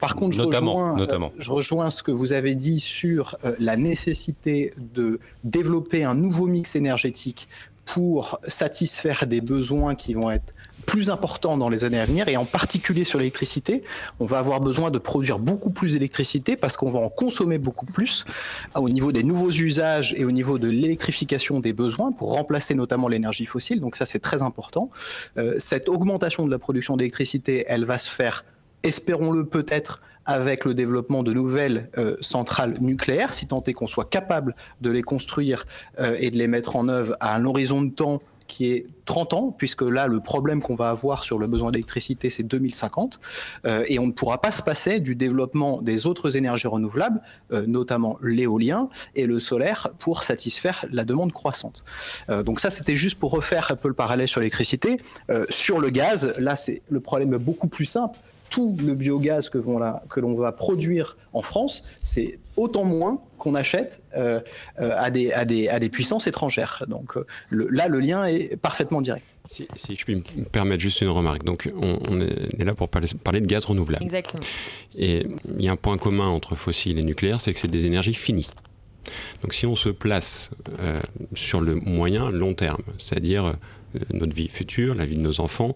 par 0.00 0.16
contre, 0.16 0.34
je, 0.34 0.40
rejoins, 0.40 0.96
notamment. 0.96 1.32
je 1.36 1.50
rejoins 1.50 1.90
ce 1.90 2.02
que 2.02 2.12
vous 2.12 2.32
avez 2.32 2.54
dit 2.54 2.80
sur 2.80 3.36
la 3.58 3.76
nécessité 3.76 4.72
de 4.94 5.20
développer 5.42 6.02
un 6.02 6.14
nouveau 6.14 6.46
mix 6.46 6.76
énergétique 6.76 7.46
pour 7.84 8.38
satisfaire 8.48 9.26
des 9.26 9.42
besoins 9.42 9.94
qui 9.94 10.14
vont 10.14 10.30
être 10.30 10.54
plus 10.84 11.10
important 11.10 11.56
dans 11.56 11.68
les 11.68 11.84
années 11.84 11.98
à 11.98 12.04
venir 12.04 12.28
et 12.28 12.36
en 12.36 12.44
particulier 12.44 13.04
sur 13.04 13.18
l'électricité, 13.18 13.82
on 14.20 14.26
va 14.26 14.38
avoir 14.38 14.60
besoin 14.60 14.90
de 14.90 14.98
produire 14.98 15.38
beaucoup 15.38 15.70
plus 15.70 15.94
d'électricité 15.94 16.56
parce 16.56 16.76
qu'on 16.76 16.90
va 16.90 16.98
en 17.00 17.08
consommer 17.08 17.58
beaucoup 17.58 17.86
plus 17.86 18.24
euh, 18.76 18.80
au 18.80 18.88
niveau 18.88 19.12
des 19.12 19.22
nouveaux 19.22 19.50
usages 19.50 20.14
et 20.16 20.24
au 20.24 20.30
niveau 20.30 20.58
de 20.58 20.68
l'électrification 20.68 21.60
des 21.60 21.72
besoins 21.72 22.12
pour 22.12 22.32
remplacer 22.32 22.74
notamment 22.74 23.08
l'énergie 23.08 23.46
fossile. 23.46 23.80
Donc 23.80 23.96
ça 23.96 24.06
c'est 24.06 24.18
très 24.18 24.42
important. 24.42 24.90
Euh, 25.36 25.54
cette 25.58 25.88
augmentation 25.88 26.46
de 26.46 26.50
la 26.50 26.58
production 26.58 26.96
d'électricité, 26.96 27.64
elle 27.68 27.84
va 27.84 27.98
se 27.98 28.10
faire, 28.10 28.44
espérons-le 28.82 29.46
peut-être, 29.46 30.02
avec 30.26 30.64
le 30.64 30.72
développement 30.72 31.22
de 31.22 31.34
nouvelles 31.34 31.90
euh, 31.98 32.16
centrales 32.22 32.78
nucléaires, 32.80 33.34
si 33.34 33.46
tant 33.46 33.62
est 33.64 33.74
qu'on 33.74 33.86
soit 33.86 34.08
capable 34.08 34.54
de 34.80 34.90
les 34.90 35.02
construire 35.02 35.66
et 36.18 36.30
de 36.30 36.38
les 36.38 36.48
mettre 36.48 36.76
en 36.76 36.88
œuvre 36.88 37.14
à 37.20 37.34
un 37.34 37.44
horizon 37.44 37.82
de 37.82 37.90
temps 37.90 38.22
qui 38.46 38.72
est 38.72 38.86
30 39.04 39.34
ans, 39.34 39.54
puisque 39.56 39.82
là, 39.82 40.06
le 40.06 40.20
problème 40.20 40.62
qu'on 40.62 40.74
va 40.74 40.90
avoir 40.90 41.24
sur 41.24 41.38
le 41.38 41.46
besoin 41.46 41.70
d'électricité, 41.70 42.30
c'est 42.30 42.42
2050, 42.42 43.20
euh, 43.64 43.84
et 43.88 43.98
on 43.98 44.06
ne 44.06 44.12
pourra 44.12 44.40
pas 44.40 44.52
se 44.52 44.62
passer 44.62 45.00
du 45.00 45.14
développement 45.14 45.82
des 45.82 46.06
autres 46.06 46.36
énergies 46.36 46.66
renouvelables, 46.66 47.20
euh, 47.52 47.66
notamment 47.66 48.18
l'éolien 48.22 48.88
et 49.14 49.26
le 49.26 49.40
solaire, 49.40 49.90
pour 49.98 50.22
satisfaire 50.22 50.84
la 50.90 51.04
demande 51.04 51.32
croissante. 51.32 51.84
Euh, 52.30 52.42
donc 52.42 52.60
ça, 52.60 52.70
c'était 52.70 52.94
juste 52.94 53.18
pour 53.18 53.30
refaire 53.30 53.70
un 53.70 53.76
peu 53.76 53.88
le 53.88 53.94
parallèle 53.94 54.28
sur 54.28 54.40
l'électricité. 54.40 55.00
sur 55.48 55.80
le 55.80 55.90
gaz, 55.90 56.34
là, 56.38 56.56
c'est 56.56 56.82
le 56.88 57.00
problème 57.00 57.36
beaucoup 57.38 57.68
plus 57.68 57.84
simple 57.84 58.18
tout 58.54 58.76
le 58.80 58.94
biogaz 58.94 59.50
que, 59.50 59.58
que 60.08 60.20
l'on 60.20 60.36
va 60.36 60.52
produire 60.52 61.16
en 61.32 61.42
France, 61.42 61.82
c'est 62.04 62.38
autant 62.54 62.84
moins 62.84 63.20
qu'on 63.36 63.56
achète 63.56 64.00
euh, 64.16 64.38
euh, 64.78 64.94
à, 64.96 65.10
des, 65.10 65.32
à, 65.32 65.44
des, 65.44 65.68
à, 65.68 65.80
des, 65.80 65.88
puissances 65.88 66.28
étrangères. 66.28 66.84
Donc 66.86 67.14
là, 67.50 67.88
le 67.88 67.98
lien 67.98 68.26
est 68.26 68.56
parfaitement 68.56 69.00
direct. 69.00 69.24
Si, 69.50 69.66
je 69.96 70.04
puis 70.04 70.14
me 70.14 70.44
permettre 70.44 70.80
juste 70.80 71.00
une 71.00 71.08
remarque. 71.08 71.42
Donc 71.42 71.68
on, 71.76 72.20
est 72.20 72.62
là 72.62 72.74
pour 72.74 72.88
parler, 72.88 73.08
parler, 73.24 73.40
de 73.40 73.46
gaz 73.46 73.64
renouvelable. 73.64 74.04
Exactement. 74.04 74.44
Et 74.96 75.26
il 75.58 75.64
y 75.64 75.68
a 75.68 75.72
un 75.72 75.76
point 75.76 75.98
commun 75.98 76.28
entre 76.28 76.54
fossiles 76.54 77.00
et 77.00 77.02
nucléaire, 77.02 77.40
c'est 77.40 77.52
que 77.52 77.58
c'est 77.58 77.66
des 77.66 77.86
énergies 77.86 78.14
finies. 78.14 78.50
Donc 79.42 79.52
si 79.52 79.66
on 79.66 79.74
se 79.74 79.88
place 79.88 80.50
euh, 80.78 80.96
sur 81.34 81.60
le 81.60 81.74
moyen 81.74 82.30
long 82.30 82.54
terme, 82.54 82.82
c'est-à-dire 82.98 83.46
euh, 83.46 83.52
notre 84.12 84.34
vie 84.34 84.48
future, 84.48 84.94
la 84.94 85.04
vie 85.04 85.16
de 85.16 85.20
nos 85.20 85.40
enfants, 85.40 85.74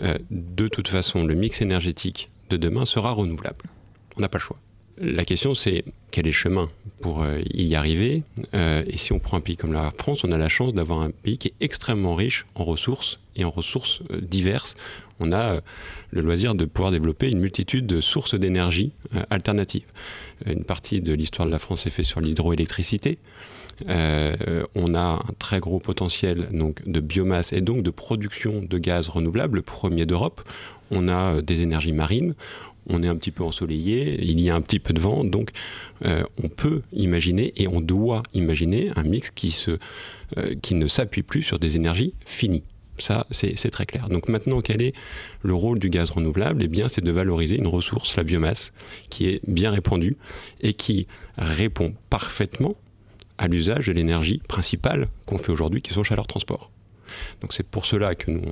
euh, 0.00 0.18
de 0.30 0.68
toute 0.68 0.88
façon, 0.88 1.24
le 1.24 1.34
mix 1.34 1.60
énergétique 1.60 2.30
de 2.50 2.56
demain 2.56 2.84
sera 2.84 3.12
renouvelable. 3.12 3.66
On 4.16 4.20
n'a 4.20 4.28
pas 4.28 4.38
le 4.38 4.42
choix. 4.42 4.58
La 4.98 5.24
question, 5.24 5.54
c'est 5.54 5.84
quel 6.10 6.26
est 6.26 6.30
le 6.30 6.34
chemin 6.34 6.68
pour 7.00 7.24
y 7.54 7.74
arriver 7.74 8.22
Et 8.52 8.98
si 8.98 9.14
on 9.14 9.18
prend 9.18 9.38
un 9.38 9.40
pays 9.40 9.56
comme 9.56 9.72
la 9.72 9.90
France, 9.96 10.24
on 10.24 10.32
a 10.32 10.36
la 10.36 10.50
chance 10.50 10.74
d'avoir 10.74 11.00
un 11.00 11.10
pays 11.10 11.38
qui 11.38 11.48
est 11.48 11.54
extrêmement 11.60 12.14
riche 12.14 12.44
en 12.54 12.64
ressources 12.64 13.18
et 13.34 13.44
en 13.44 13.50
ressources 13.50 14.02
diverses. 14.20 14.76
On 15.20 15.32
a 15.32 15.60
le 16.10 16.20
loisir 16.20 16.54
de 16.54 16.64
pouvoir 16.64 16.90
développer 16.90 17.30
une 17.30 17.40
multitude 17.40 17.86
de 17.86 18.00
sources 18.00 18.34
d'énergie 18.34 18.92
alternatives. 19.30 19.86
Une 20.46 20.64
partie 20.64 21.00
de 21.00 21.12
l'histoire 21.12 21.46
de 21.46 21.52
la 21.52 21.58
France 21.58 21.86
est 21.86 21.90
faite 21.90 22.06
sur 22.06 22.20
l'hydroélectricité. 22.20 23.18
Euh, 23.88 24.64
on 24.74 24.94
a 24.94 25.00
un 25.00 25.32
très 25.38 25.60
gros 25.60 25.78
potentiel 25.78 26.48
de 26.52 27.00
biomasse 27.00 27.52
et 27.52 27.60
donc 27.60 27.82
de 27.82 27.90
production 27.90 28.62
de 28.62 28.78
gaz 28.78 29.08
renouvelable, 29.08 29.56
le 29.56 29.62
premier 29.62 30.06
d'Europe. 30.06 30.42
On 30.90 31.08
a 31.08 31.36
euh, 31.36 31.42
des 31.42 31.62
énergies 31.62 31.92
marines, 31.92 32.34
on 32.88 33.02
est 33.02 33.08
un 33.08 33.16
petit 33.16 33.30
peu 33.30 33.42
ensoleillé, 33.42 34.18
il 34.22 34.40
y 34.40 34.50
a 34.50 34.54
un 34.54 34.60
petit 34.60 34.80
peu 34.80 34.92
de 34.92 35.00
vent, 35.00 35.24
donc 35.24 35.50
euh, 36.04 36.24
on 36.42 36.48
peut 36.48 36.82
imaginer 36.92 37.52
et 37.56 37.68
on 37.68 37.80
doit 37.80 38.22
imaginer 38.34 38.90
un 38.96 39.02
mix 39.02 39.30
qui 39.30 40.74
ne 40.74 40.86
s'appuie 40.86 41.22
plus 41.22 41.42
sur 41.42 41.58
des 41.58 41.76
énergies 41.76 42.14
finies. 42.26 42.64
Ça, 43.00 43.26
c'est 43.30 43.70
très 43.70 43.86
clair. 43.86 44.08
Donc 44.08 44.28
maintenant, 44.28 44.60
quel 44.60 44.82
est 44.82 44.94
le 45.42 45.54
rôle 45.54 45.78
du 45.78 45.90
gaz 45.90 46.10
renouvelable? 46.10 46.62
Eh 46.62 46.68
bien, 46.68 46.88
c'est 46.88 47.02
de 47.02 47.10
valoriser 47.10 47.56
une 47.56 47.66
ressource, 47.66 48.16
la 48.16 48.22
biomasse, 48.22 48.72
qui 49.08 49.28
est 49.28 49.40
bien 49.46 49.70
répandue 49.70 50.16
et 50.60 50.74
qui 50.74 51.06
répond 51.38 51.94
parfaitement 52.10 52.74
à 53.38 53.48
l'usage 53.48 53.86
de 53.86 53.92
l'énergie 53.92 54.42
principale 54.48 55.08
qu'on 55.24 55.38
fait 55.38 55.50
aujourd'hui, 55.50 55.80
qui 55.80 55.94
sont 55.94 56.04
chaleur 56.04 56.26
transport. 56.26 56.70
Donc 57.40 57.52
c'est 57.54 57.66
pour 57.66 57.86
cela 57.86 58.14
que 58.14 58.30
nous 58.30 58.42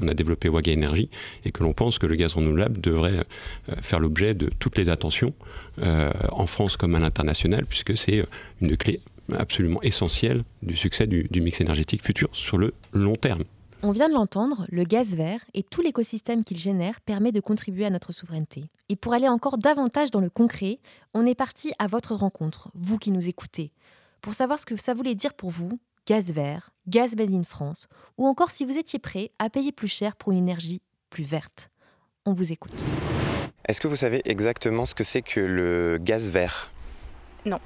on 0.00 0.08
a 0.08 0.14
développé 0.14 0.48
Waga 0.48 0.72
Énergie 0.72 1.08
et 1.44 1.50
que 1.50 1.64
l'on 1.64 1.72
pense 1.72 1.98
que 1.98 2.06
le 2.06 2.14
gaz 2.14 2.34
renouvelable 2.34 2.80
devrait 2.80 3.24
euh, 3.68 3.74
faire 3.82 3.98
l'objet 3.98 4.34
de 4.34 4.50
toutes 4.58 4.78
les 4.78 4.88
attentions 4.88 5.34
euh, 5.82 6.12
en 6.30 6.46
France 6.46 6.76
comme 6.76 6.94
à 6.94 7.00
l'international, 7.00 7.66
puisque 7.66 7.96
c'est 7.96 8.24
une 8.60 8.76
clé 8.76 9.00
absolument 9.36 9.82
essentielle 9.82 10.44
du 10.62 10.76
succès 10.76 11.08
du 11.08 11.40
mix 11.40 11.60
énergétique 11.60 12.04
futur 12.04 12.28
sur 12.32 12.58
le 12.58 12.74
long 12.92 13.16
terme. 13.16 13.42
On 13.82 13.92
vient 13.92 14.08
de 14.08 14.14
l'entendre, 14.14 14.66
le 14.70 14.84
gaz 14.84 15.14
vert 15.14 15.44
et 15.52 15.62
tout 15.62 15.82
l'écosystème 15.82 16.44
qu'il 16.44 16.56
génère 16.56 17.00
permet 17.02 17.30
de 17.30 17.40
contribuer 17.40 17.84
à 17.84 17.90
notre 17.90 18.10
souveraineté. 18.10 18.70
Et 18.88 18.96
pour 18.96 19.12
aller 19.12 19.28
encore 19.28 19.58
davantage 19.58 20.10
dans 20.10 20.20
le 20.20 20.30
concret, 20.30 20.78
on 21.12 21.26
est 21.26 21.34
parti 21.34 21.72
à 21.78 21.86
votre 21.86 22.14
rencontre, 22.14 22.70
vous 22.74 22.98
qui 22.98 23.10
nous 23.10 23.28
écoutez, 23.28 23.72
pour 24.22 24.32
savoir 24.32 24.58
ce 24.58 24.66
que 24.66 24.76
ça 24.76 24.94
voulait 24.94 25.14
dire 25.14 25.34
pour 25.34 25.50
vous, 25.50 25.78
gaz 26.06 26.32
vert, 26.32 26.70
gaz 26.88 27.14
made 27.16 27.34
in 27.34 27.44
France, 27.44 27.86
ou 28.16 28.26
encore 28.26 28.50
si 28.50 28.64
vous 28.64 28.78
étiez 28.78 28.98
prêt 28.98 29.30
à 29.38 29.50
payer 29.50 29.72
plus 29.72 29.88
cher 29.88 30.16
pour 30.16 30.32
une 30.32 30.38
énergie 30.38 30.80
plus 31.10 31.24
verte. 31.24 31.70
On 32.24 32.32
vous 32.32 32.52
écoute. 32.52 32.86
Est-ce 33.68 33.80
que 33.80 33.88
vous 33.88 33.96
savez 33.96 34.22
exactement 34.24 34.86
ce 34.86 34.94
que 34.94 35.04
c'est 35.04 35.22
que 35.22 35.40
le 35.40 35.98
gaz 36.00 36.30
vert? 36.30 36.70
Non. 37.44 37.60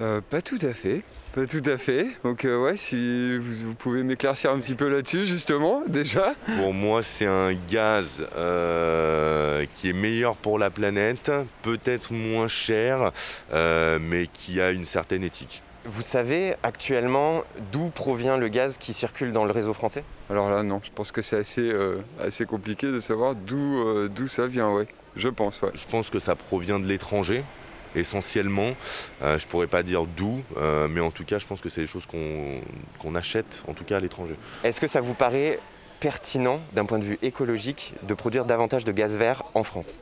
Euh, 0.00 0.20
pas 0.22 0.40
tout 0.40 0.58
à 0.62 0.72
fait. 0.72 1.02
Pas 1.34 1.46
tout 1.46 1.62
à 1.66 1.76
fait. 1.76 2.08
Donc 2.24 2.44
euh, 2.44 2.62
ouais, 2.62 2.76
si 2.76 3.36
vous, 3.36 3.74
pouvez 3.74 4.02
m'éclaircir 4.02 4.50
un 4.50 4.58
petit 4.58 4.74
peu 4.74 4.88
là-dessus 4.88 5.26
justement, 5.26 5.82
déjà. 5.86 6.34
Pour 6.56 6.72
moi, 6.72 7.02
c'est 7.02 7.26
un 7.26 7.52
gaz 7.52 8.24
euh, 8.34 9.66
qui 9.74 9.90
est 9.90 9.92
meilleur 9.92 10.36
pour 10.36 10.58
la 10.58 10.70
planète, 10.70 11.30
peut-être 11.62 12.12
moins 12.12 12.48
cher, 12.48 13.12
mais 13.52 14.26
qui 14.32 14.60
a 14.60 14.70
une 14.70 14.86
certaine 14.86 15.22
éthique. 15.22 15.62
Vous 15.84 16.02
savez 16.02 16.54
actuellement 16.62 17.42
d'où 17.72 17.88
provient 17.88 18.36
le 18.36 18.48
gaz 18.48 18.76
qui 18.76 18.92
circule 18.92 19.32
dans 19.32 19.44
le 19.44 19.52
réseau 19.52 19.72
français? 19.72 20.04
Alors 20.30 20.50
là, 20.50 20.62
non. 20.62 20.80
Je 20.84 20.90
pense 20.94 21.12
que 21.12 21.22
c'est 21.22 21.38
assez, 21.38 21.72
assez 22.18 22.46
compliqué 22.46 22.86
de 22.86 23.00
savoir 23.00 23.34
d'où 23.34 24.08
d'où 24.08 24.26
ça 24.26 24.46
vient, 24.46 24.70
ouais. 24.70 24.86
Je 25.16 25.28
pense, 25.28 25.62
ouais. 25.62 25.72
Je 25.74 25.86
pense 25.90 26.08
que 26.08 26.18
ça 26.18 26.36
provient 26.36 26.78
de 26.78 26.86
l'étranger 26.86 27.44
essentiellement. 27.94 28.74
Euh, 29.22 29.38
je 29.38 29.46
pourrais 29.46 29.66
pas 29.66 29.82
dire 29.82 30.04
d'où, 30.04 30.42
euh, 30.56 30.88
mais 30.88 31.00
en 31.00 31.10
tout 31.10 31.24
cas, 31.24 31.38
je 31.38 31.46
pense 31.46 31.60
que 31.60 31.68
c'est 31.68 31.80
des 31.80 31.86
choses 31.86 32.06
qu'on 32.06 33.14
achète, 33.14 33.62
en 33.68 33.74
tout 33.74 33.84
cas 33.84 33.98
à 33.98 34.00
l'étranger. 34.00 34.36
Est-ce 34.64 34.80
que 34.80 34.86
ça 34.86 35.00
vous 35.00 35.14
paraît 35.14 35.58
pertinent, 36.00 36.60
d'un 36.72 36.86
point 36.86 36.98
de 36.98 37.04
vue 37.04 37.18
écologique, 37.22 37.94
de 38.02 38.14
produire 38.14 38.44
davantage 38.44 38.84
de 38.84 38.92
gaz 38.92 39.16
vert 39.16 39.42
en 39.54 39.64
France? 39.64 40.00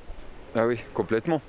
Ah 0.55 0.67
oui, 0.67 0.79
complètement. 0.95 1.41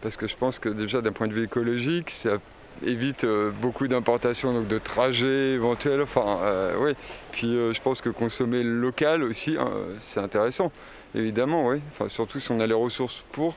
Parce 0.00 0.16
que 0.16 0.26
je 0.26 0.36
pense 0.36 0.58
que 0.58 0.68
déjà, 0.68 1.00
d'un 1.00 1.12
point 1.12 1.26
de 1.26 1.34
vue 1.34 1.44
écologique, 1.44 2.10
ça 2.10 2.38
évite 2.84 3.24
euh, 3.24 3.50
beaucoup 3.50 3.88
d'importations, 3.88 4.52
donc 4.52 4.68
de 4.68 4.78
trajets 4.78 5.54
éventuels. 5.54 6.00
Enfin, 6.00 6.38
oui. 6.78 6.94
Puis 7.32 7.48
je 7.48 7.80
pense 7.80 8.00
que 8.00 8.08
consommer 8.08 8.62
local 8.62 9.22
aussi, 9.22 9.56
hein, 9.58 9.70
c'est 9.98 10.20
intéressant. 10.20 10.70
Évidemment, 11.14 11.66
oui. 11.66 11.80
Enfin, 11.92 12.08
surtout 12.08 12.38
si 12.38 12.52
on 12.52 12.60
a 12.60 12.66
les 12.66 12.74
ressources 12.74 13.24
pour 13.32 13.56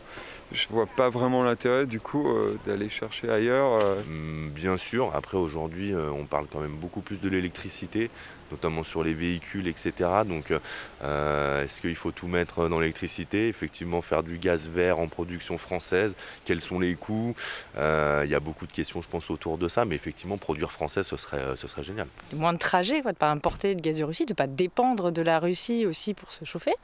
je 0.53 0.67
vois 0.69 0.85
pas 0.85 1.09
vraiment 1.09 1.43
l'intérêt 1.43 1.85
du 1.85 1.99
coup 1.99 2.27
euh, 2.27 2.57
d'aller 2.65 2.89
chercher 2.89 3.29
ailleurs. 3.29 3.73
Euh. 3.81 4.01
Mm, 4.03 4.49
bien 4.49 4.77
sûr, 4.77 5.11
après 5.15 5.37
aujourd'hui 5.37 5.93
euh, 5.93 6.09
on 6.11 6.25
parle 6.25 6.47
quand 6.51 6.59
même 6.59 6.75
beaucoup 6.75 7.01
plus 7.01 7.21
de 7.21 7.29
l'électricité, 7.29 8.09
notamment 8.51 8.83
sur 8.83 9.03
les 9.03 9.13
véhicules, 9.13 9.67
etc. 9.67 10.09
Donc 10.25 10.51
est-ce 10.51 11.81
qu'il 11.81 11.95
faut 11.95 12.11
tout 12.11 12.27
mettre 12.27 12.67
dans 12.67 12.79
l'électricité 12.79 13.47
Effectivement 13.47 14.01
faire 14.01 14.23
du 14.23 14.37
gaz 14.37 14.69
vert 14.69 14.99
en 14.99 15.07
production 15.07 15.57
française, 15.57 16.15
quels 16.43 16.61
sont 16.61 16.79
les 16.79 16.95
coûts? 16.95 17.33
Il 17.75 18.29
y 18.29 18.35
a 18.35 18.39
beaucoup 18.39 18.67
de 18.67 18.73
questions 18.73 19.01
je 19.01 19.09
pense 19.09 19.29
autour 19.31 19.57
de 19.57 19.67
ça, 19.67 19.85
mais 19.85 19.95
effectivement 19.95 20.37
produire 20.37 20.71
français 20.71 21.03
ce 21.03 21.15
serait, 21.15 21.55
ce 21.55 21.67
serait 21.67 21.83
génial. 21.83 22.07
Moins 22.35 22.53
de 22.53 22.57
trajets, 22.57 23.01
de 23.01 23.07
ne 23.07 23.13
pas 23.13 23.31
importer 23.31 23.73
de 23.75 23.81
gaz 23.81 23.97
de 23.97 24.03
Russie, 24.03 24.25
de 24.25 24.33
ne 24.33 24.35
pas 24.35 24.47
dépendre 24.47 25.11
de 25.11 25.21
la 25.21 25.39
Russie 25.39 25.85
aussi 25.85 26.13
pour 26.13 26.33
se 26.33 26.43
chauffer. 26.43 26.75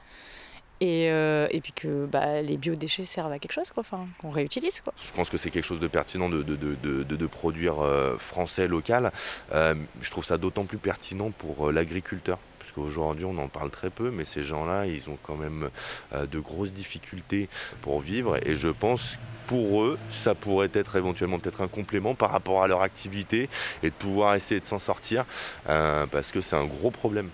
Et, 0.80 1.08
euh, 1.10 1.48
et, 1.50 1.60
puis 1.60 1.72
que 1.72 2.06
bah, 2.06 2.40
les 2.40 2.56
biodéchets 2.56 3.04
servent 3.04 3.32
à 3.32 3.38
quelque 3.38 3.52
chose, 3.52 3.72
qu'on 4.20 4.30
réutilise. 4.30 4.80
Quoi. 4.80 4.92
Je 4.96 5.12
pense 5.12 5.28
que 5.28 5.36
c'est 5.36 5.50
quelque 5.50 5.64
chose 5.64 5.80
de 5.80 5.88
pertinent 5.88 6.28
de 6.28 7.26
produire 7.26 7.80
euh, 7.80 8.16
français, 8.18 8.68
local. 8.68 9.10
Euh, 9.52 9.74
je 10.00 10.10
trouve 10.10 10.24
ça 10.24 10.38
d'autant 10.38 10.64
plus 10.64 10.78
pertinent 10.78 11.30
pour 11.30 11.72
l'agriculteur. 11.72 12.38
Parce 12.58 12.72
qu'aujourd'hui, 12.72 13.24
on 13.24 13.38
en 13.38 13.48
parle 13.48 13.70
très 13.70 13.88
peu, 13.88 14.10
mais 14.10 14.24
ces 14.24 14.44
gens-là, 14.44 14.86
ils 14.86 15.08
ont 15.08 15.16
quand 15.22 15.36
même 15.36 15.70
de 16.12 16.38
grosses 16.38 16.72
difficultés 16.72 17.48
pour 17.80 18.00
vivre. 18.00 18.36
Et 18.46 18.56
je 18.56 18.68
pense 18.68 19.16
pour 19.46 19.82
eux, 19.82 19.98
ça 20.10 20.34
pourrait 20.34 20.68
être 20.74 20.96
éventuellement 20.96 21.38
peut-être 21.38 21.62
un 21.62 21.68
complément 21.68 22.14
par 22.14 22.30
rapport 22.30 22.62
à 22.62 22.68
leur 22.68 22.82
activité 22.82 23.48
et 23.82 23.88
de 23.88 23.94
pouvoir 23.94 24.34
essayer 24.34 24.60
de 24.60 24.66
s'en 24.66 24.78
sortir 24.78 25.24
parce 25.64 26.30
que 26.30 26.42
c'est 26.42 26.56
un 26.56 26.66
gros 26.66 26.90
problème. 26.90 27.30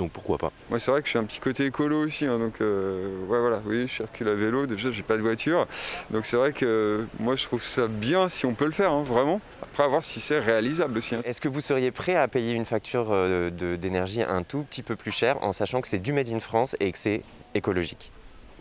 Donc 0.00 0.12
pourquoi 0.12 0.38
pas 0.38 0.50
Moi 0.70 0.78
c'est 0.78 0.90
vrai 0.90 1.02
que 1.02 1.08
je 1.08 1.10
suis 1.10 1.18
un 1.18 1.24
petit 1.24 1.40
côté 1.40 1.66
écolo 1.66 2.02
aussi, 2.06 2.24
hein, 2.24 2.38
donc 2.38 2.62
euh, 2.62 3.18
ouais 3.26 3.38
voilà, 3.38 3.60
oui, 3.66 3.86
je 3.86 3.96
circule 3.96 4.28
à 4.28 4.34
vélo, 4.34 4.64
déjà 4.64 4.90
j'ai 4.90 5.02
pas 5.02 5.18
de 5.18 5.20
voiture, 5.20 5.66
donc 6.08 6.24
c'est 6.24 6.38
vrai 6.38 6.54
que 6.54 7.04
moi 7.18 7.36
je 7.36 7.44
trouve 7.44 7.62
ça 7.62 7.86
bien 7.86 8.30
si 8.30 8.46
on 8.46 8.54
peut 8.54 8.64
le 8.64 8.70
faire, 8.70 8.92
hein, 8.92 9.02
vraiment. 9.02 9.42
Après 9.62 9.82
à 9.82 9.88
voir 9.88 10.02
si 10.02 10.22
c'est 10.22 10.38
réalisable 10.38 10.96
aussi. 10.96 11.16
Hein. 11.16 11.20
Est-ce 11.24 11.42
que 11.42 11.50
vous 11.50 11.60
seriez 11.60 11.90
prêt 11.90 12.16
à 12.16 12.28
payer 12.28 12.54
une 12.54 12.64
facture 12.64 13.08
euh, 13.10 13.50
d'énergie 13.50 14.22
un 14.22 14.42
tout 14.42 14.62
petit 14.62 14.82
peu 14.82 14.96
plus 14.96 15.12
cher 15.12 15.36
en 15.42 15.52
sachant 15.52 15.82
que 15.82 15.88
c'est 15.88 15.98
du 15.98 16.14
Made 16.14 16.30
in 16.30 16.40
France 16.40 16.76
et 16.80 16.90
que 16.92 16.96
c'est 16.96 17.22
écologique? 17.54 18.10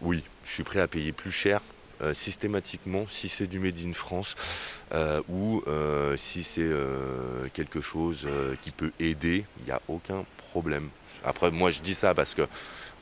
Oui, 0.02 0.26
je 0.44 0.52
suis 0.52 0.64
prêt 0.64 0.82
à 0.82 0.90
payer 0.90 1.14
plus 1.14 1.32
cher 1.32 1.62
euh, 2.02 2.14
systématiquement 2.14 3.06
si 3.08 3.30
c'est 3.30 3.48
du 3.48 3.60
Made 3.60 3.80
in 3.80 3.94
France 3.94 4.36
ou 5.30 5.64
si 6.18 6.44
c'est 6.44 6.70
quelque 7.54 7.80
chose 7.80 8.28
qui 8.62 8.72
peut 8.72 8.92
aider, 9.00 9.46
il 9.60 9.66
n'y 9.68 9.72
a 9.72 9.82
aucun 9.88 10.26
Après, 11.24 11.52
moi, 11.52 11.72
je 11.72 11.82
dis 11.82 11.94
ça 11.94 12.14
parce 12.14 12.34
que 12.34 12.48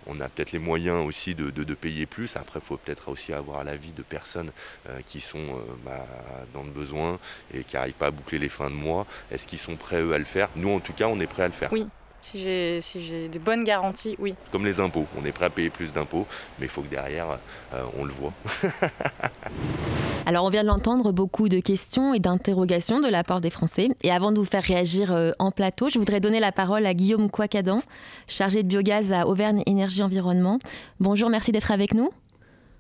on 0.08 0.20
a 0.22 0.30
peut-être 0.30 0.54
les 0.54 0.60
moyens 0.60 1.06
aussi 1.06 1.36
de, 1.36 1.52
payer 1.74 2.06
plus. 2.06 2.36
Après, 2.38 2.60
il 2.64 2.66
faut 2.66 2.78
peut-être 2.78 3.10
aussi 3.10 3.34
avoir 3.34 3.64
l'avis 3.64 3.92
de 3.92 4.04
personnes 4.04 4.52
euh, 4.90 5.02
qui 5.06 5.20
sont 5.20 5.38
euh, 5.38 5.62
bah, 5.86 6.06
dans 6.54 6.64
le 6.64 6.72
besoin 6.72 7.20
et 7.54 7.64
qui 7.64 7.76
n'arrivent 7.76 7.94
pas 7.94 8.08
à 8.08 8.12
boucler 8.12 8.40
les 8.40 8.50
fins 8.50 8.70
de 8.70 8.76
mois. 8.76 9.06
Est-ce 9.32 9.46
qu'ils 9.48 9.60
sont 9.60 9.76
prêts, 9.76 10.02
eux, 10.02 10.14
à 10.14 10.18
le 10.18 10.26
faire? 10.26 10.50
Nous, 10.56 10.70
en 10.70 10.80
tout 10.80 10.94
cas, 10.94 11.08
on 11.08 11.20
est 11.20 11.28
prêts 11.28 11.44
à 11.44 11.48
le 11.48 11.54
faire. 11.54 11.72
Oui. 11.74 11.88
Si 12.22 12.40
j'ai 12.40 12.82
si 12.82 13.30
des 13.30 13.40
bonnes 13.40 13.64
garanties, 13.64 14.16
oui. 14.20 14.36
Comme 14.52 14.66
les 14.66 14.80
impôts, 14.80 15.06
on 15.18 15.26
est 15.26 15.32
prêt 15.32 15.46
à 15.46 15.50
payer 15.50 15.70
plus 15.70 15.94
d'impôts, 15.94 16.26
mais 16.60 16.66
il 16.66 16.70
faut 16.70 16.82
que 16.82 16.90
derrière, 16.90 17.38
euh, 17.74 17.84
on 17.98 18.04
le 18.04 18.12
voit. 18.12 18.34
Alors 20.26 20.44
on 20.44 20.50
vient 20.50 20.64
de 20.64 20.68
l'entendre, 20.68 21.14
beaucoup 21.14 21.48
de 21.48 21.60
questions 21.60 22.14
et 22.14 22.20
d'interrogations 22.20 23.00
de 23.00 23.08
la 23.08 23.24
part 23.24 23.40
des 23.40 23.50
Français. 23.50 23.88
Et 24.04 24.12
avant 24.12 24.34
de 24.34 24.40
vous 24.40 24.46
faire 24.46 24.64
réagir 24.64 25.14
euh, 25.14 25.32
en 25.40 25.52
plateau, 25.52 25.88
je 25.88 26.00
voudrais 26.00 26.20
donner 26.20 26.42
la 26.42 26.52
parole 26.52 26.86
à 26.86 26.94
Guillaume 26.94 27.30
Quacadan, 27.30 27.82
chargé 28.28 28.62
de 28.62 28.68
biogaz 28.68 29.14
à 29.14 29.26
Auvergne 29.26 29.64
Énergie 29.66 30.04
Environnement. 30.04 30.60
Bonjour, 31.00 31.30
merci 31.30 31.54
d'être 31.54 31.72
avec 31.72 31.94
nous. 31.94 32.10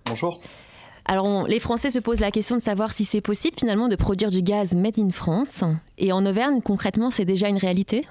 Bonjour. 0.07 0.41
Alors, 1.05 1.47
les 1.47 1.61
Français 1.61 1.89
se 1.89 1.99
posent 1.99 2.19
la 2.19 2.31
question 2.31 2.57
de 2.57 2.61
savoir 2.61 2.91
si 2.91 3.05
c'est 3.05 3.21
possible 3.21 3.55
finalement 3.57 3.87
de 3.87 3.95
produire 3.95 4.29
du 4.29 4.41
gaz 4.41 4.73
made 4.73 4.99
in 4.99 5.11
France. 5.11 5.63
Et 5.97 6.11
en 6.11 6.25
Auvergne, 6.25 6.59
concrètement, 6.61 7.11
c'est 7.11 7.23
déjà 7.23 7.47
une 7.47 7.57
réalité? 7.57 8.01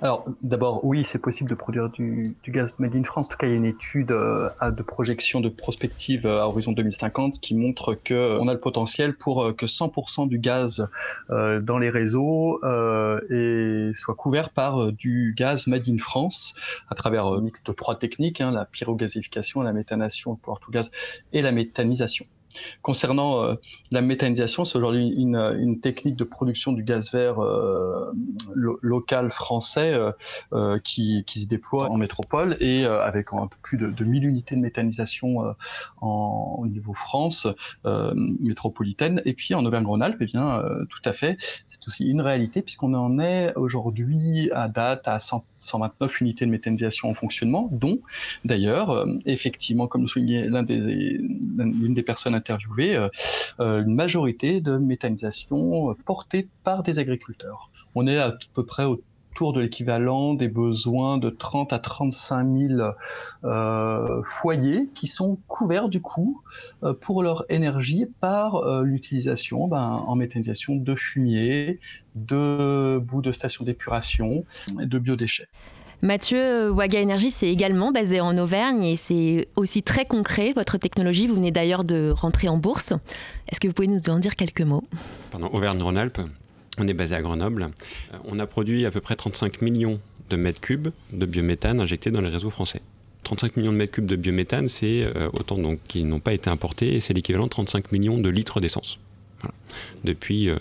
Alors, 0.00 0.24
d'abord, 0.42 0.84
oui, 0.84 1.04
c'est 1.04 1.18
possible 1.18 1.48
de 1.48 1.54
produire 1.54 1.88
du, 1.88 2.36
gaz 2.48 2.78
made 2.78 2.94
in 2.94 3.04
France. 3.04 3.26
En 3.26 3.30
tout 3.30 3.36
cas, 3.36 3.46
il 3.46 3.50
y 3.50 3.52
a 3.54 3.56
une 3.56 3.64
étude 3.64 4.12
euh, 4.12 4.50
de 4.70 4.82
projection 4.82 5.40
de 5.40 5.48
prospective 5.48 6.26
euh, 6.26 6.42
à 6.42 6.46
horizon 6.46 6.72
2050 6.72 7.40
qui 7.40 7.54
montre 7.54 7.94
qu'on 7.94 8.14
euh, 8.14 8.48
a 8.48 8.52
le 8.52 8.60
potentiel 8.60 9.14
pour 9.14 9.54
que 9.56 9.66
100% 9.66 10.28
du 10.28 10.38
gaz 10.38 10.88
dans 11.28 11.78
les 11.78 11.90
réseaux 11.90 12.60
soit 13.94 14.14
couvert 14.14 14.50
par 14.50 14.92
du 14.92 15.34
gaz 15.36 15.66
made 15.66 15.88
in 15.88 15.98
France 15.98 16.54
à 16.88 16.94
travers 16.94 17.26
un 17.26 17.40
mix 17.40 17.62
de 17.62 17.72
trois 17.72 17.98
techniques, 17.98 18.40
hein, 18.40 18.50
la 18.50 18.64
pyrogasification, 18.64 19.62
la 19.62 19.72
méthanation, 19.72 20.32
le 20.32 20.36
power 20.36 20.58
to 20.64 20.70
gaz 20.70 20.90
et 21.32 21.42
la 21.42 21.52
méthanisation. 21.52 22.26
Concernant 22.82 23.42
euh, 23.42 23.54
la 23.90 24.00
méthanisation, 24.00 24.64
c'est 24.64 24.78
aujourd'hui 24.78 25.08
une, 25.08 25.80
technique 25.80 26.16
de 26.16 26.24
production 26.24 26.72
du 26.72 26.84
gaz 26.84 27.12
vert 27.12 27.42
euh, 27.42 28.12
local 28.54 29.30
français 29.30 29.98
euh, 30.52 30.78
qui, 30.78 31.24
se 31.26 31.46
déploie 31.46 31.90
en 31.90 31.96
métropole 31.96 32.56
et 32.60 32.84
avec 32.84 33.32
un 33.32 33.48
peu 33.48 33.56
plus 33.62 33.76
de, 33.76 33.88
de 33.88 34.04
1000 34.04 34.24
unités 34.24 34.54
de 34.54 34.60
méthanisation 34.60 35.54
au 36.00 36.66
niveau 36.66 36.94
France 36.94 37.48
métropolitaine. 37.84 39.20
Et 39.24 39.32
puis 39.32 39.54
en 39.54 39.64
Auvergne-Rhône-Alpes, 39.64 40.18
eh 40.20 40.26
bien, 40.26 40.62
tout 40.88 41.00
à 41.04 41.12
fait, 41.12 41.36
c'est 41.64 41.80
aussi 41.86 42.08
une 42.08 42.20
réalité 42.20 42.62
puisqu'on 42.62 42.94
en 42.94 43.18
est 43.18 43.52
aujourd'hui 43.56 44.50
à 44.52 44.68
date 44.68 45.08
à 45.08 45.18
129 45.18 46.20
unités 46.20 46.46
de 46.46 46.50
méthanisation 46.50 47.10
en 47.10 47.14
fonctionnement, 47.14 47.68
dont 47.72 47.98
d'ailleurs, 48.44 49.06
effectivement, 49.26 49.88
comme 49.88 50.02
le 50.02 50.08
soulignait 50.08 50.48
l'un 50.48 50.62
des, 50.62 50.78
l'une 50.78 51.94
des 51.94 52.02
personnes 52.02 52.34
euh, 52.50 53.08
euh, 53.60 53.82
une 53.82 53.94
majorité 53.94 54.60
de 54.60 54.76
méthanisation 54.76 55.90
euh, 55.90 55.94
portée 56.04 56.48
par 56.62 56.82
des 56.82 56.98
agriculteurs. 56.98 57.70
On 57.94 58.06
est 58.06 58.18
à 58.18 58.34
peu 58.54 58.64
près 58.64 58.84
autour 58.84 59.52
de 59.52 59.60
l'équivalent 59.60 60.34
des 60.34 60.48
besoins 60.48 61.18
de 61.18 61.28
30 61.28 61.72
à 61.72 61.78
35 61.80 62.48
000 63.42 64.22
foyers 64.24 64.88
qui 64.94 65.08
sont 65.08 65.38
couverts 65.48 65.88
du 65.88 66.00
coup 66.00 66.40
pour 67.00 67.22
leur 67.24 67.44
énergie 67.48 68.06
par 68.20 68.82
l'utilisation 68.82 69.66
ben, 69.66 70.04
en 70.06 70.14
méthanisation 70.14 70.76
de 70.76 70.94
fumier, 70.94 71.80
de 72.14 72.98
bouts 72.98 73.22
de 73.22 73.32
stations 73.32 73.64
d'épuration, 73.64 74.44
de 74.76 74.98
biodéchets. 75.00 75.48
Mathieu, 76.02 76.70
Waga 76.70 77.00
Energy, 77.00 77.30
c'est 77.30 77.48
également 77.48 77.92
basé 77.92 78.20
en 78.20 78.36
Auvergne 78.36 78.82
et 78.82 78.96
c'est 78.96 79.48
aussi 79.56 79.82
très 79.82 80.04
concret. 80.04 80.52
Votre 80.54 80.76
technologie, 80.76 81.26
vous 81.26 81.34
venez 81.34 81.50
d'ailleurs 81.50 81.84
de 81.84 82.10
rentrer 82.10 82.48
en 82.48 82.56
bourse. 82.58 82.92
Est-ce 83.48 83.60
que 83.60 83.68
vous 83.68 83.72
pouvez 83.72 83.88
nous 83.88 84.00
en 84.08 84.18
dire 84.18 84.36
quelques 84.36 84.60
mots? 84.60 84.84
Pardon, 85.30 85.48
Auvergne-Rhône-Alpes, 85.52 86.20
on 86.78 86.88
est 86.88 86.94
basé 86.94 87.14
à 87.14 87.22
Grenoble. 87.22 87.70
Euh, 88.12 88.18
on 88.24 88.38
a 88.38 88.46
produit 88.46 88.84
à 88.86 88.90
peu 88.90 89.00
près 89.00 89.16
35 89.16 89.62
millions 89.62 90.00
de 90.30 90.36
mètres 90.36 90.60
cubes 90.60 90.88
de 91.12 91.26
biométhane 91.26 91.80
injectés 91.80 92.10
dans 92.10 92.20
les 92.20 92.30
réseaux 92.30 92.50
français. 92.50 92.82
35 93.22 93.56
millions 93.56 93.72
de 93.72 93.78
mètres 93.78 93.92
cubes 93.92 94.06
de 94.06 94.16
biométhane, 94.16 94.68
c'est 94.68 95.04
euh, 95.04 95.28
autant 95.32 95.56
donc 95.56 95.78
qui 95.88 96.04
n'ont 96.04 96.20
pas 96.20 96.34
été 96.34 96.50
importés 96.50 96.94
et 96.94 97.00
c'est 97.00 97.14
l'équivalent 97.14 97.44
de 97.44 97.50
35 97.50 97.92
millions 97.92 98.18
de 98.18 98.28
litres 98.28 98.60
d'essence. 98.60 98.98
Depuis 100.04 100.48
euh, 100.48 100.56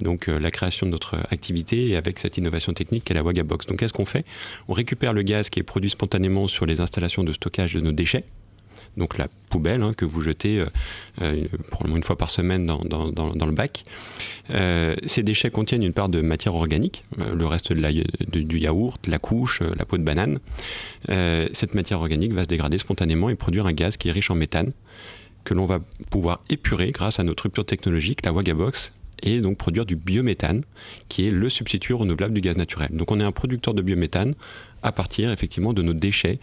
donc 0.00 0.28
euh, 0.28 0.38
la 0.38 0.50
création 0.50 0.86
de 0.86 0.92
notre 0.92 1.16
activité 1.30 1.88
et 1.88 1.96
avec 1.96 2.18
cette 2.18 2.36
innovation 2.36 2.72
technique 2.72 3.04
qu'est 3.04 3.14
la 3.14 3.22
Wagabox. 3.22 3.66
Donc 3.66 3.78
qu'est-ce 3.78 3.92
qu'on 3.92 4.04
fait? 4.04 4.24
On 4.68 4.72
récupère 4.72 5.12
le 5.12 5.22
gaz 5.22 5.50
qui 5.50 5.60
est 5.60 5.64
produit 5.64 5.90
spontanément 5.90 6.48
sur 6.48 6.66
les 6.66 6.80
installations 6.80 7.24
de 7.24 7.32
stockage 7.32 7.74
de 7.74 7.80
nos 7.80 7.92
déchets 7.92 8.24
donc 8.96 9.16
la 9.16 9.28
poubelle 9.48 9.82
hein, 9.82 9.92
que 9.96 10.04
vous 10.04 10.22
jetez 10.22 10.64
euh, 11.22 11.44
probablement 11.70 11.98
une 11.98 12.02
fois 12.02 12.18
par 12.18 12.30
semaine 12.30 12.66
dans, 12.66 12.80
le 12.82 13.52
bac. 13.52 13.84
ces 14.48 15.22
déchets 15.22 15.50
contiennent 15.50 15.84
une 15.84 15.92
part 15.92 16.08
de 16.08 16.20
matière 16.20 16.54
organique, 16.54 17.04
le 17.16 17.46
reste 17.46 17.72
de 17.72 18.40
du 18.40 18.58
yaourt, 18.58 19.06
la 19.06 19.20
couche, 19.20 19.60
la 19.60 19.84
peau 19.84 19.98
de 19.98 20.02
banane. 20.02 20.40
cette 21.06 21.74
matière 21.74 22.00
organique 22.00 22.32
va 22.32 22.42
se 22.42 22.48
dégrader 22.48 22.78
spontanément 22.78 23.30
et 23.30 23.36
produire 23.36 23.66
un 23.66 23.72
gaz 23.72 23.96
qui 23.96 24.08
est 24.08 24.12
riche 24.12 24.32
en 24.32 24.34
méthane, 24.34 24.72
que 25.48 25.54
l'on 25.54 25.64
va 25.64 25.80
pouvoir 26.10 26.44
épurer 26.50 26.90
grâce 26.90 27.18
à 27.20 27.22
notre 27.22 27.44
rupture 27.44 27.64
technologique, 27.64 28.18
la 28.22 28.34
Wagabox, 28.34 28.92
et 29.22 29.40
donc 29.40 29.56
produire 29.56 29.86
du 29.86 29.96
biométhane, 29.96 30.62
qui 31.08 31.26
est 31.26 31.30
le 31.30 31.48
substitut 31.48 31.94
renouvelable 31.94 32.34
du 32.34 32.42
gaz 32.42 32.58
naturel. 32.58 32.90
Donc 32.92 33.10
on 33.10 33.18
est 33.18 33.24
un 33.24 33.32
producteur 33.32 33.72
de 33.72 33.80
biométhane 33.80 34.34
à 34.82 34.92
partir 34.92 35.32
effectivement 35.32 35.72
de 35.72 35.80
nos 35.80 35.94
déchets, 35.94 36.38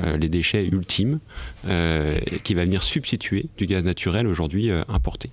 euh, 0.00 0.18
les 0.18 0.28
déchets 0.28 0.66
ultimes, 0.66 1.18
euh, 1.66 2.18
qui 2.44 2.52
va 2.52 2.64
venir 2.66 2.82
substituer 2.82 3.46
du 3.56 3.64
gaz 3.64 3.82
naturel 3.84 4.26
aujourd'hui 4.26 4.70
euh, 4.70 4.82
importé. 4.86 5.30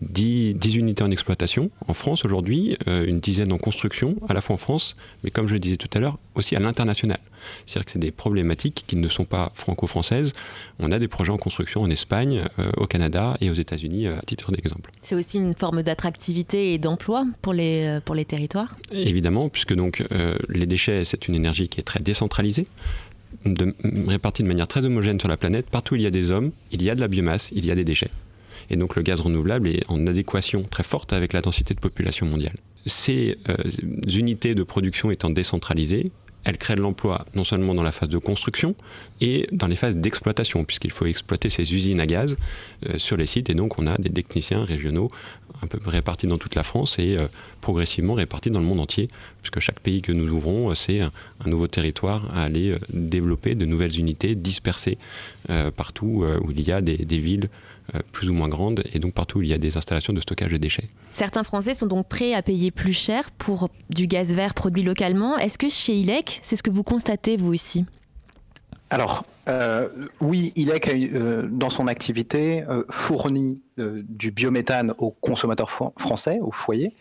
10, 0.00 0.76
unités 0.76 1.04
en 1.04 1.10
exploitation 1.10 1.70
en 1.86 1.94
France 1.94 2.24
aujourd'hui, 2.24 2.76
euh, 2.88 3.04
une 3.06 3.20
dizaine 3.20 3.52
en 3.52 3.58
construction, 3.58 4.16
à 4.28 4.34
la 4.34 4.40
fois 4.40 4.54
en 4.54 4.58
France, 4.58 4.96
mais 5.22 5.30
comme 5.30 5.48
je 5.48 5.54
le 5.54 5.60
disais 5.60 5.76
tout 5.76 5.88
à 5.94 6.00
l'heure, 6.00 6.18
aussi 6.34 6.56
à 6.56 6.60
l'international. 6.60 7.18
C'est-à-dire 7.66 7.84
que 7.86 7.92
c'est 7.92 7.98
des 7.98 8.10
problématiques 8.10 8.84
qui 8.86 8.96
ne 8.96 9.08
sont 9.08 9.24
pas 9.24 9.52
franco-françaises. 9.54 10.32
On 10.78 10.92
a 10.92 10.98
des 10.98 11.08
projets 11.08 11.32
en 11.32 11.38
construction 11.38 11.82
en 11.82 11.90
Espagne, 11.90 12.44
euh, 12.58 12.70
au 12.76 12.86
Canada 12.86 13.36
et 13.40 13.50
aux 13.50 13.54
États-Unis, 13.54 14.06
euh, 14.06 14.18
à 14.18 14.22
titre 14.22 14.52
d'exemple. 14.52 14.90
C'est 15.02 15.14
aussi 15.14 15.38
une 15.38 15.54
forme 15.54 15.82
d'attractivité 15.82 16.72
et 16.74 16.78
d'emploi 16.78 17.26
pour 17.42 17.52
les, 17.52 17.98
pour 18.04 18.14
les 18.14 18.24
territoires? 18.24 18.76
Évidemment, 18.92 19.48
puisque 19.48 19.74
donc 19.74 20.04
les 20.48 20.66
déchets, 20.66 21.04
c'est 21.04 21.28
une 21.28 21.34
énergie 21.34 21.68
qui 21.68 21.80
est 21.80 21.84
très 21.84 22.00
décentralisée. 22.00 22.66
De, 23.44 23.74
répartie 24.06 24.42
de 24.42 24.48
manière 24.48 24.68
très 24.68 24.84
homogène 24.84 25.18
sur 25.18 25.28
la 25.28 25.36
planète. 25.36 25.66
Partout 25.66 25.94
où 25.94 25.96
il 25.96 26.02
y 26.02 26.06
a 26.06 26.10
des 26.10 26.30
hommes, 26.30 26.52
il 26.70 26.82
y 26.82 26.90
a 26.90 26.94
de 26.94 27.00
la 27.00 27.08
biomasse, 27.08 27.50
il 27.54 27.64
y 27.66 27.70
a 27.70 27.74
des 27.74 27.84
déchets. 27.84 28.10
Et 28.70 28.76
donc 28.76 28.96
le 28.96 29.02
gaz 29.02 29.20
renouvelable 29.20 29.68
est 29.68 29.84
en 29.88 30.06
adéquation 30.06 30.62
très 30.62 30.82
forte 30.82 31.12
avec 31.12 31.32
la 31.32 31.40
densité 31.40 31.74
de 31.74 31.80
population 31.80 32.26
mondiale. 32.26 32.56
Ces 32.86 33.38
euh, 33.48 33.56
unités 34.12 34.54
de 34.54 34.62
production 34.62 35.10
étant 35.10 35.30
décentralisées, 35.30 36.10
elles 36.44 36.58
créent 36.58 36.74
de 36.74 36.80
l'emploi 36.80 37.24
non 37.36 37.44
seulement 37.44 37.72
dans 37.72 37.84
la 37.84 37.92
phase 37.92 38.08
de 38.08 38.18
construction 38.18 38.74
et 39.20 39.46
dans 39.52 39.68
les 39.68 39.76
phases 39.76 39.96
d'exploitation, 39.96 40.64
puisqu'il 40.64 40.90
faut 40.90 41.06
exploiter 41.06 41.50
ces 41.50 41.72
usines 41.72 42.00
à 42.00 42.06
gaz 42.06 42.36
euh, 42.88 42.98
sur 42.98 43.16
les 43.16 43.26
sites. 43.26 43.48
Et 43.50 43.54
donc, 43.54 43.78
on 43.78 43.86
a 43.86 43.96
des 43.98 44.10
techniciens 44.10 44.64
régionaux 44.64 45.12
un 45.62 45.68
peu 45.68 45.78
répartis 45.86 46.26
dans 46.26 46.38
toute 46.38 46.56
la 46.56 46.64
France 46.64 46.98
et 46.98 47.16
euh, 47.16 47.28
progressivement 47.60 48.14
répartis 48.14 48.50
dans 48.50 48.58
le 48.58 48.66
monde 48.66 48.80
entier, 48.80 49.08
puisque 49.42 49.60
chaque 49.60 49.78
pays 49.78 50.02
que 50.02 50.10
nous 50.10 50.28
ouvrons, 50.30 50.74
c'est 50.74 51.00
un, 51.00 51.12
nouveau 51.46 51.68
territoire 51.68 52.28
à 52.34 52.42
aller 52.42 52.76
développer 52.92 53.54
de 53.54 53.64
nouvelles 53.64 53.96
unités 53.98 54.34
dispersées 54.34 54.98
partout 55.76 56.24
où 56.42 56.50
il 56.50 56.60
y 56.60 56.72
a 56.72 56.80
des, 56.80 56.96
villes 57.18 57.48
plus 58.12 58.30
ou 58.30 58.34
moins 58.34 58.48
grandes 58.48 58.82
et 58.92 58.98
donc 58.98 59.14
partout 59.14 59.38
où 59.38 59.42
il 59.42 59.48
y 59.48 59.52
a 59.52 59.58
des 59.58 59.76
installations 59.76 60.12
de 60.12 60.20
stockage 60.20 60.52
de 60.52 60.56
déchets. 60.56 60.86
Certains 61.10 61.44
Français 61.44 61.74
sont 61.74 61.86
donc 61.86 62.08
prêts 62.08 62.34
à 62.34 62.42
payer 62.42 62.70
plus 62.70 62.92
cher 62.92 63.30
pour 63.32 63.68
du 63.90 64.06
gaz 64.06 64.32
vert 64.32 64.54
produit 64.54 64.82
localement. 64.82 65.36
Est-ce 65.38 65.58
que 65.58 65.68
chez 65.68 65.94
ILEC, 65.96 66.40
c'est 66.42 66.56
ce 66.56 66.62
que 66.62 66.70
vous 66.70 66.82
constatez 66.82 67.36
vous 67.36 67.52
aussi? 67.52 67.84
Alors, 68.90 69.24
euh, 69.48 69.88
oui, 70.20 70.52
ILEC, 70.54 70.88
euh, 70.88 71.48
dans 71.50 71.70
son 71.70 71.86
activité, 71.86 72.62
fournit 72.90 73.62
du 73.78 74.30
biométhane 74.30 74.92
aux 74.98 75.10
consommateurs 75.10 75.70
français, 75.70 76.38
aux 76.42 76.52
foyers, 76.52 76.94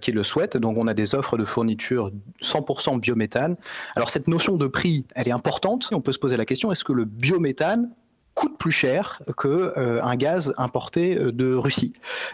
qui 0.00 0.12
le 0.12 0.22
souhaitent. 0.22 0.56
Donc, 0.56 0.78
on 0.78 0.86
a 0.86 0.94
des 0.94 1.16
offres 1.16 1.36
de 1.36 1.44
fourniture 1.44 2.12
100% 2.40 3.00
biométhane. 3.00 3.56
Alors, 3.96 4.10
cette 4.10 4.28
notion 4.28 4.56
de 4.56 4.66
prix, 4.68 5.06
elle 5.16 5.26
est 5.26 5.32
importante. 5.32 5.88
On 5.92 6.00
peut 6.00 6.12
se 6.12 6.20
poser 6.20 6.36
la 6.36 6.46
question, 6.46 6.70
est-ce 6.70 6.84
que 6.84 6.92
le 6.92 7.04
biométhane 7.04 7.90
coûte 8.34 8.58
plus 8.58 8.72
cher 8.72 9.20
que 9.36 9.72
euh, 9.76 10.14
gaz 10.16 10.54
importé 10.58 11.16
euh, 11.16 11.32
de 11.32 11.54
Russie. 11.54 11.92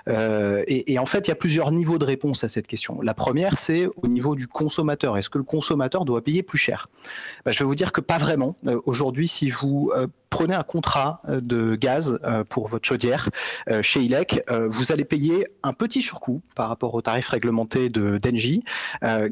Euh, 0.08 0.64
et, 0.66 0.98
en 0.98 1.06
fait, 1.06 1.28
il 1.28 1.30
y 1.30 1.32
a 1.32 1.36
plusieurs 1.36 1.72
niveaux 1.72 1.98
de 1.98 2.04
réponse 2.04 2.44
à 2.44 2.48
cette 2.48 2.66
question. 2.66 3.00
La 3.02 3.14
première, 3.14 3.58
c'est 3.58 3.86
au 4.02 4.08
niveau 4.08 4.34
du 4.34 4.46
consommateur. 4.46 5.16
Est-ce 5.18 5.30
que 5.30 5.38
le 5.38 5.44
consommateur 5.44 6.04
doit 6.04 6.22
payer 6.22 6.42
plus 6.42 6.58
cher? 6.58 6.88
Ben, 7.44 7.52
Je 7.52 7.58
vais 7.60 7.64
vous 7.64 7.74
dire 7.74 7.92
que 7.92 8.00
pas 8.00 8.18
vraiment. 8.18 8.56
Aujourd'hui, 8.84 9.28
si 9.28 9.50
vous 9.50 9.92
prenez 10.30 10.54
un 10.54 10.62
contrat 10.62 11.20
euh, 11.28 11.40
de 11.42 11.74
gaz 11.74 12.18
euh, 12.24 12.44
pour 12.44 12.68
votre 12.68 12.86
chaudière 12.86 13.28
euh, 13.68 13.82
chez 13.82 14.00
ILEC, 14.00 14.42
vous 14.68 14.92
allez 14.92 15.04
payer 15.04 15.46
un 15.62 15.72
petit 15.72 16.00
surcoût 16.00 16.40
par 16.54 16.68
rapport 16.68 16.94
au 16.94 17.02
tarif 17.02 17.28
réglementé 17.28 17.88
de 17.88 18.18
d'Engie, 18.18 18.62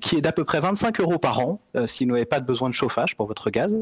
qui 0.01 0.17
est 0.17 0.21
d'à 0.21 0.33
peu 0.33 0.45
près 0.45 0.61
25 0.61 1.01
euros 1.01 1.19
par 1.19 1.39
an 1.39 1.61
si 1.87 2.05
vous 2.05 2.13
n'avez 2.13 2.25
pas 2.25 2.41
de 2.41 2.47
besoin 2.47 2.69
de 2.69 2.75
chauffage 2.75 3.17
pour 3.17 3.27
votre 3.27 3.51
gaz, 3.51 3.75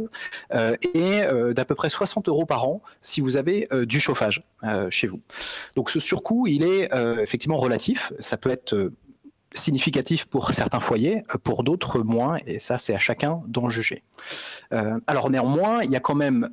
et 0.52 1.22
d'à 1.54 1.64
peu 1.64 1.74
près 1.74 1.88
60 1.88 2.28
euros 2.28 2.44
par 2.44 2.64
an 2.66 2.82
si 3.00 3.20
vous 3.20 3.36
avez 3.36 3.68
du 3.82 4.00
chauffage 4.00 4.42
chez 4.90 5.06
vous. 5.06 5.20
Donc 5.74 5.90
ce 5.90 6.00
surcoût, 6.00 6.46
il 6.46 6.62
est 6.62 6.90
effectivement 7.22 7.56
relatif. 7.56 8.12
Ça 8.20 8.36
peut 8.36 8.50
être 8.50 8.92
significatif 9.54 10.26
pour 10.26 10.52
certains 10.52 10.80
foyers, 10.80 11.22
pour 11.42 11.64
d'autres 11.64 12.00
moins, 12.00 12.38
et 12.46 12.58
ça 12.58 12.78
c'est 12.78 12.94
à 12.94 12.98
chacun 12.98 13.42
d'en 13.46 13.70
juger. 13.70 14.02
alors 15.06 15.30
néanmoins, 15.30 15.82
il 15.82 15.90
y 15.90 15.96
a 15.96 16.00
quand 16.00 16.16
même 16.16 16.50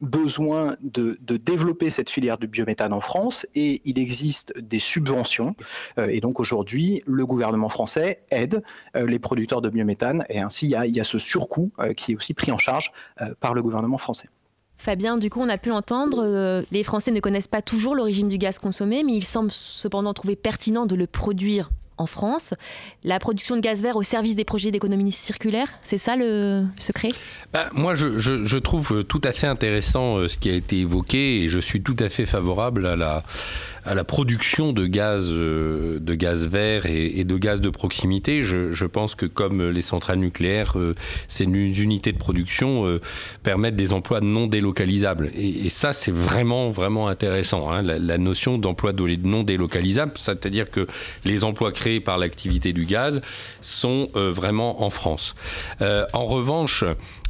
besoin 0.00 0.76
de, 0.80 1.18
développer 1.36 1.90
cette 1.90 2.10
filière 2.10 2.38
du 2.38 2.46
biométhane 2.46 2.92
en 2.92 3.00
France 3.00 3.46
et 3.54 3.80
il 3.84 3.98
existe 3.98 4.58
des 4.58 4.78
subventions. 4.78 5.54
Euh, 5.98 6.08
et 6.10 6.20
donc 6.20 6.40
aujourd'hui, 6.40 7.02
le 7.06 7.24
gouvernement 7.26 7.68
français 7.68 8.22
aide 8.30 8.62
euh, 8.94 9.06
les 9.06 9.18
producteurs 9.18 9.60
de 9.60 9.68
biométhane 9.68 10.24
et 10.28 10.40
ainsi 10.40 10.66
il 10.66 10.96
y 10.96 11.00
a, 11.00 11.04
ce 11.04 11.18
surcoût 11.18 11.70
euh, 11.78 11.92
qui 11.94 12.12
est 12.12 12.16
aussi 12.16 12.34
pris 12.34 12.50
en 12.50 12.58
charge 12.58 12.92
par 13.40 13.54
le 13.54 13.62
gouvernement 13.62 13.98
français. 13.98 14.28
Fabien, 14.78 15.16
du 15.16 15.30
coup, 15.30 15.40
on 15.40 15.48
a 15.48 15.56
pu 15.56 15.70
l'entendre, 15.70 16.64
les 16.70 16.82
Français 16.82 17.10
ne 17.10 17.20
connaissent 17.20 17.48
pas 17.48 17.62
toujours 17.62 17.94
l'origine 17.94 18.28
du 18.28 18.36
gaz 18.36 18.58
consommé, 18.58 19.04
mais 19.04 19.14
ils 19.14 19.24
semblent 19.24 19.50
cependant 19.50 20.12
trouver 20.12 20.36
pertinent 20.36 20.84
de 20.84 20.94
le 20.94 21.06
produire 21.06 21.70
en 21.98 22.06
France. 22.06 22.54
La 23.04 23.18
production 23.18 23.56
de 23.56 23.60
gaz 23.60 23.82
vert 23.82 23.96
au 23.96 24.02
service 24.02 24.34
des 24.34 24.44
projets 24.44 24.70
d'économie 24.70 25.12
circulaire, 25.12 25.68
c'est 25.82 25.98
ça 25.98 26.16
le 26.16 26.64
secret? 26.78 27.08
Bah, 27.52 27.70
Moi, 27.72 27.94
je, 27.94 28.58
trouve 28.58 29.04
tout 29.04 29.20
à 29.22 29.32
fait 29.32 29.46
intéressant 29.46 30.16
euh, 30.16 30.28
ce 30.28 30.38
qui 30.38 30.50
a 30.50 30.54
été 30.54 30.78
évoqué 30.78 31.42
et 31.42 31.48
je 31.48 31.60
suis 31.60 31.82
tout 31.82 31.96
à 31.98 32.08
fait 32.08 32.26
favorable 32.26 32.86
à 32.86 32.96
la, 32.96 33.22
à 33.86 33.94
la 33.94 34.04
production 34.04 34.72
de 34.72 34.86
gaz, 34.86 35.28
euh, 35.30 35.98
de 36.00 36.14
gaz 36.14 36.46
vert 36.46 36.86
et, 36.86 37.24
de 37.24 37.36
gaz 37.38 37.60
de 37.60 37.70
proximité. 37.70 38.42
Je, 38.42 38.72
je, 38.72 38.84
pense 38.84 39.14
que 39.14 39.26
comme 39.26 39.70
les 39.70 39.82
centrales 39.82 40.18
nucléaires, 40.18 40.78
euh, 40.78 40.94
ces 41.28 41.44
unités 41.44 42.12
de 42.12 42.18
production 42.18 43.00
permettent 43.42 43.76
des 43.76 43.92
emplois 43.92 44.20
non 44.20 44.46
délocalisables. 44.46 45.30
Et, 45.34 45.68
ça, 45.70 45.92
c'est 45.92 46.12
vraiment, 46.12 46.70
vraiment 46.70 47.08
intéressant. 47.08 47.70
Hein, 47.70 47.82
la, 47.82 47.98
la, 47.98 48.18
notion 48.18 48.58
d'emploi 48.58 48.92
non 49.22 49.42
délocalisable, 49.42 50.12
c'est-à-dire 50.16 50.70
que 50.70 50.86
les 51.24 51.44
emplois 51.44 51.72
créés 51.72 52.00
par 52.00 52.18
l'activité 52.18 52.72
du 52.72 52.84
gaz 52.84 53.20
sont 53.60 54.08
euh, 54.16 54.32
vraiment 54.32 54.82
en 54.82 54.90
France. 54.90 55.34
Euh, 55.80 56.06
en 56.12 56.24
revanche, 56.24 56.84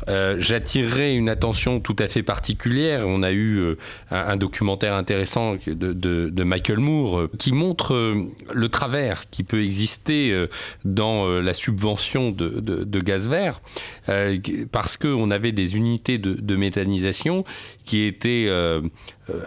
euh, 0.09 0.37
j'attirerai 0.39 1.15
une 1.15 1.29
attention 1.29 1.81
tout 1.81 1.97
à 1.99 2.09
fait 2.09 2.23
particulière. 2.23 3.05
On 3.07 3.23
a 3.23 3.33
eu 3.33 3.77
un, 4.11 4.37
documentaire 4.37 4.95
intéressant 4.95 5.57
de, 5.67 6.45
Michael 6.45 6.79
Moore 6.79 7.29
qui 7.39 7.53
montre 7.53 8.15
le 8.53 8.69
travers 8.69 9.29
qui 9.31 9.43
peut 9.43 9.63
exister 9.63 10.47
dans 10.85 11.27
la 11.27 11.55
subvention 11.55 12.31
de, 12.31 13.01
gaz 13.01 13.29
vert, 13.29 13.61
parce 14.73 14.97
qu'on 14.97 15.31
avait 15.31 15.53
des 15.53 15.77
unités 15.77 16.19
de, 16.19 16.57
méthanisation 16.57 17.45
qui 17.85 18.05
étaient 18.05 18.51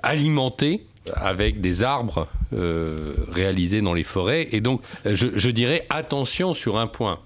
alimentées 0.03 0.85
avec 1.15 1.61
des 1.61 1.83
arbres 1.83 2.27
euh, 2.53 3.13
réalisés 3.31 3.81
dans 3.81 3.93
les 3.93 4.03
forêts. 4.03 4.47
Et 4.51 4.61
donc, 4.61 4.81
je, 5.05 5.49
dirais 5.49 5.85
attention 5.89 6.53
sur 6.53 6.77
un 6.77 6.87
point. 6.87 7.19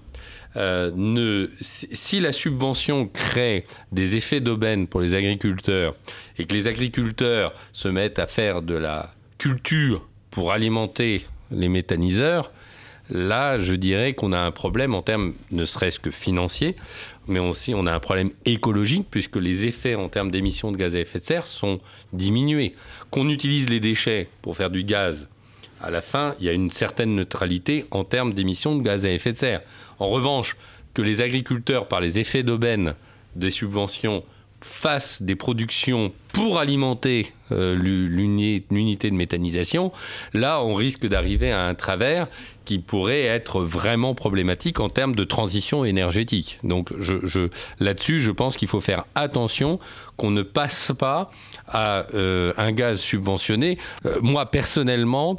Euh, 0.56 0.92
ne, 0.94 1.50
si 1.60 2.20
la 2.20 2.32
subvention 2.32 3.08
crée 3.08 3.66
des 3.90 4.16
effets 4.16 4.40
d'aubaine 4.40 4.86
pour 4.86 5.00
les 5.00 5.14
agriculteurs 5.14 5.96
et 6.38 6.44
que 6.44 6.54
les 6.54 6.68
agriculteurs 6.68 7.52
se 7.72 7.88
mettent 7.88 8.20
à 8.20 8.26
faire 8.26 8.62
de 8.62 8.74
la 8.74 9.12
culture 9.38 10.06
pour 10.30 10.52
alimenter 10.52 11.26
les 11.50 11.68
méthaniseurs, 11.68 12.52
là, 13.10 13.58
je 13.58 13.74
dirais 13.74 14.14
qu'on 14.14 14.32
a 14.32 14.38
un 14.38 14.52
problème 14.52 14.94
en 14.94 15.02
termes 15.02 15.34
ne 15.50 15.64
serait-ce 15.64 15.98
que 15.98 16.12
financiers, 16.12 16.76
mais 17.26 17.40
aussi 17.40 17.74
on 17.74 17.86
a 17.86 17.92
un 17.92 18.00
problème 18.00 18.30
écologique 18.44 19.08
puisque 19.10 19.36
les 19.36 19.66
effets 19.66 19.96
en 19.96 20.08
termes 20.08 20.30
d'émissions 20.30 20.70
de 20.70 20.76
gaz 20.76 20.94
à 20.94 21.00
effet 21.00 21.18
de 21.18 21.24
serre 21.24 21.46
sont 21.48 21.80
diminués. 22.12 22.74
Qu'on 23.10 23.28
utilise 23.28 23.68
les 23.68 23.80
déchets 23.80 24.28
pour 24.40 24.56
faire 24.56 24.70
du 24.70 24.84
gaz, 24.84 25.28
à 25.84 25.90
la 25.90 26.00
fin, 26.00 26.34
il 26.40 26.46
y 26.46 26.48
a 26.48 26.52
une 26.52 26.70
certaine 26.70 27.14
neutralité 27.14 27.86
en 27.90 28.04
termes 28.04 28.32
d'émissions 28.32 28.74
de 28.74 28.82
gaz 28.82 29.04
à 29.04 29.10
effet 29.10 29.32
de 29.32 29.38
serre. 29.38 29.60
En 29.98 30.08
revanche, 30.08 30.56
que 30.94 31.02
les 31.02 31.20
agriculteurs, 31.20 31.88
par 31.88 32.00
les 32.00 32.18
effets 32.18 32.42
d'aubaine 32.42 32.94
des 33.36 33.50
subventions, 33.50 34.24
fassent 34.60 35.20
des 35.20 35.36
productions 35.36 36.12
pour 36.32 36.58
alimenter 36.58 37.32
euh, 37.52 37.74
l'unité 37.76 39.10
de 39.10 39.14
méthanisation, 39.14 39.92
là, 40.32 40.62
on 40.62 40.72
risque 40.72 41.06
d'arriver 41.06 41.52
à 41.52 41.66
un 41.66 41.74
travers 41.74 42.28
qui 42.64 42.78
pourrait 42.78 43.24
être 43.24 43.60
vraiment 43.60 44.14
problématique 44.14 44.80
en 44.80 44.88
termes 44.88 45.14
de 45.14 45.24
transition 45.24 45.84
énergétique. 45.84 46.58
Donc 46.64 46.92
je, 46.98 47.48
là-dessus, 47.78 48.20
je 48.20 48.30
pense 48.30 48.56
qu'il 48.56 48.68
faut 48.68 48.80
faire 48.80 49.04
attention 49.14 49.78
qu'on 50.16 50.30
ne 50.30 50.42
passe 50.42 50.92
pas 50.98 51.30
à 51.68 52.06
euh, 52.14 52.54
un 52.56 52.72
gaz 52.72 53.00
subventionné. 53.00 53.76
Euh, 54.06 54.18
moi, 54.22 54.46
personnellement, 54.46 55.36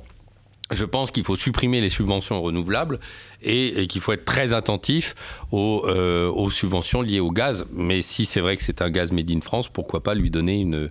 je 0.72 0.86
pense 0.86 1.12
qu'il 1.12 1.24
faut 1.24 1.36
supprimer 1.36 1.80
les 1.80 1.90
subventions 1.90 2.42
renouvelables 2.42 3.00
et, 3.42 3.88
qu'il 3.88 4.02
faut 4.02 4.14
être 4.14 4.26
très 4.26 4.54
attentif 4.54 5.16
euh, 5.54 6.30
aux, 6.30 6.50
subventions 6.50 7.02
liées 7.02 7.20
au 7.20 7.32
gaz. 7.32 7.66
Mais 7.72 8.02
si 8.02 8.26
c'est 8.26 8.40
vrai 8.40 8.58
que 8.58 8.64
c'est 8.64 8.82
un 8.82 8.90
gaz 8.90 9.12
made 9.12 9.30
in 9.30 9.42
France, 9.42 9.70
pourquoi 9.70 10.02
pas 10.02 10.16
lui 10.16 10.32
donner 10.32 10.60
une, 10.60 10.90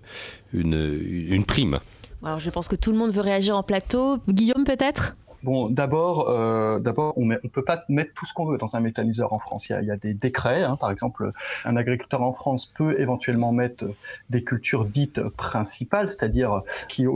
une, 0.52 1.26
une 1.28 1.44
prime? 1.44 1.80
Alors 2.24 2.40
je 2.40 2.50
pense 2.50 2.68
que 2.68 2.76
tout 2.76 2.92
le 2.92 2.98
monde 2.98 3.10
veut 3.10 3.20
réagir 3.20 3.56
en 3.56 3.62
plateau. 3.62 4.18
Guillaume 4.28 4.64
peut-être? 4.64 5.16
Bon, 5.44 5.68
d'abord, 5.68 6.30
euh, 6.30 6.78
d'abord, 6.78 7.12
on 7.18 7.26
ne 7.26 7.36
peut 7.36 7.62
pas 7.62 7.84
mettre 7.90 8.14
tout 8.14 8.24
ce 8.24 8.32
qu'on 8.32 8.46
veut 8.46 8.56
dans 8.56 8.76
un 8.76 8.80
méthaniseur 8.80 9.34
en 9.34 9.38
France. 9.38 9.68
Il 9.68 9.84
y 9.84 9.90
a, 9.90 9.96
des 9.98 10.14
décrets. 10.14 10.62
Hein. 10.62 10.76
Par 10.76 10.90
exemple, 10.90 11.32
un 11.66 11.76
agriculteur 11.76 12.22
en 12.22 12.32
France 12.32 12.64
peut 12.64 12.98
éventuellement 12.98 13.52
mettre 13.52 13.84
des 14.30 14.42
cultures 14.42 14.86
dites 14.86 15.20
principales, 15.20 16.08
c'est-à-dire 16.08 16.62
qui 16.88 17.06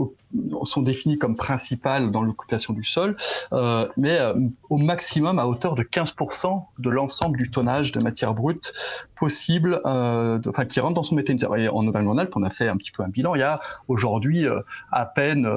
sont 0.63 0.81
définies 0.81 1.17
comme 1.17 1.35
principales 1.35 2.11
dans 2.11 2.21
l'occupation 2.21 2.73
du 2.73 2.83
sol, 2.83 3.17
euh, 3.53 3.87
mais 3.97 4.19
euh, 4.19 4.33
au 4.69 4.77
maximum 4.77 5.39
à 5.39 5.47
hauteur 5.47 5.75
de 5.75 5.83
15% 5.83 6.65
de 6.77 6.89
l'ensemble 6.89 7.37
du 7.37 7.49
tonnage 7.49 7.91
de 7.91 7.99
matière 7.99 8.33
brute 8.33 8.73
possible, 9.15 9.81
euh, 9.85 10.39
enfin 10.47 10.65
qui 10.65 10.79
rentre 10.79 10.93
dans 10.93 11.03
son 11.03 11.15
méthaniseur. 11.15 11.55
Et 11.57 11.67
en 11.67 11.83
Nouvelle-Rhône-Alpes, 11.83 12.33
on 12.35 12.43
a 12.43 12.49
fait 12.49 12.67
un 12.67 12.77
petit 12.77 12.91
peu 12.91 13.03
un 13.03 13.09
bilan. 13.09 13.35
Il 13.35 13.39
y 13.39 13.43
a 13.43 13.59
aujourd'hui 13.87 14.45
à 14.91 15.05
peine 15.05 15.47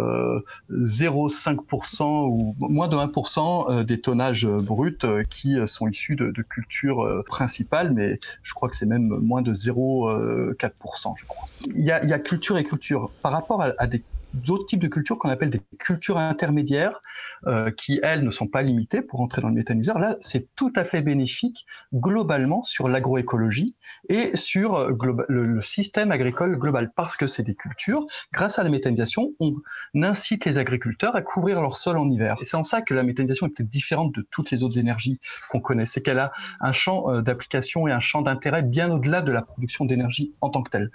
0,5% 0.70 2.02
euh, 2.02 2.26
ou 2.26 2.56
moins 2.58 2.88
de 2.88 2.96
1% 2.96 3.84
des 3.84 4.00
tonnages 4.00 4.46
bruts 4.46 4.98
qui 5.28 5.56
sont 5.66 5.88
issus 5.88 6.16
de, 6.16 6.32
cultures 6.42 7.22
principales, 7.26 7.92
mais 7.92 8.18
je 8.42 8.52
crois 8.52 8.68
que 8.68 8.74
c'est 8.74 8.86
même 8.86 9.06
moins 9.20 9.42
de 9.42 9.54
0,4%, 9.54 11.14
je 11.16 11.24
crois. 11.26 11.48
Il 11.66 11.84
y, 11.84 11.92
a, 11.92 12.02
il 12.02 12.10
y 12.10 12.12
a 12.12 12.18
culture 12.18 12.58
et 12.58 12.64
culture. 12.64 13.10
Par 13.22 13.32
rapport 13.32 13.62
à, 13.62 13.72
à 13.78 13.86
des 13.86 14.02
d'autres 14.34 14.66
types 14.66 14.80
de 14.80 14.88
cultures 14.88 15.18
qu'on 15.18 15.28
appelle 15.28 15.50
des 15.50 15.60
cultures 15.78 16.18
intermédiaires, 16.18 17.02
euh, 17.46 17.70
qui 17.70 18.00
elles 18.02 18.22
ne 18.22 18.30
sont 18.30 18.46
pas 18.46 18.62
limitées 18.62 19.02
pour 19.02 19.20
entrer 19.20 19.42
dans 19.42 19.48
le 19.48 19.54
méthaniseur. 19.54 19.98
Là, 19.98 20.16
c'est 20.20 20.46
tout 20.54 20.72
à 20.76 20.84
fait 20.84 21.02
bénéfique 21.02 21.66
globalement 21.92 22.62
sur 22.62 22.88
l'agroécologie 22.88 23.76
et 24.08 24.36
sur 24.36 24.76
euh, 24.76 24.92
le, 25.28 25.60
système 25.60 26.10
agricole 26.10 26.56
global, 26.58 26.92
parce 26.94 27.16
que 27.16 27.26
c'est 27.26 27.42
des 27.42 27.54
cultures. 27.54 28.06
Grâce 28.32 28.58
à 28.58 28.62
la 28.62 28.70
méthanisation, 28.70 29.32
on 29.40 29.54
incite 30.02 30.44
les 30.44 30.58
agriculteurs 30.58 31.14
à 31.14 31.22
couvrir 31.22 31.60
leur 31.60 31.76
sol 31.76 31.98
en 31.98 32.08
hiver. 32.08 32.36
Et 32.40 32.44
c'est 32.44 32.56
en 32.56 32.62
ça 32.62 32.82
que 32.82 32.94
la 32.94 33.02
méthanisation 33.02 33.46
est 33.46 33.62
différente 33.62 34.14
de 34.14 34.26
toutes 34.30 34.50
les 34.50 34.62
autres 34.62 34.78
énergies 34.78 35.20
qu'on 35.50 35.60
connaît. 35.60 35.86
C'est 35.86 36.00
qu'elle 36.00 36.18
a 36.18 36.32
un 36.60 36.72
champ 36.72 37.10
euh, 37.10 37.22
d'application 37.22 37.86
et 37.86 37.92
un 37.92 38.00
champ 38.00 38.22
d'intérêt 38.22 38.62
bien 38.62 38.90
au-delà 38.90 39.20
de 39.20 39.32
la 39.32 39.42
production 39.42 39.84
d'énergie 39.84 40.32
en 40.40 40.50
tant 40.50 40.62
que 40.62 40.70
telle. 40.70 40.90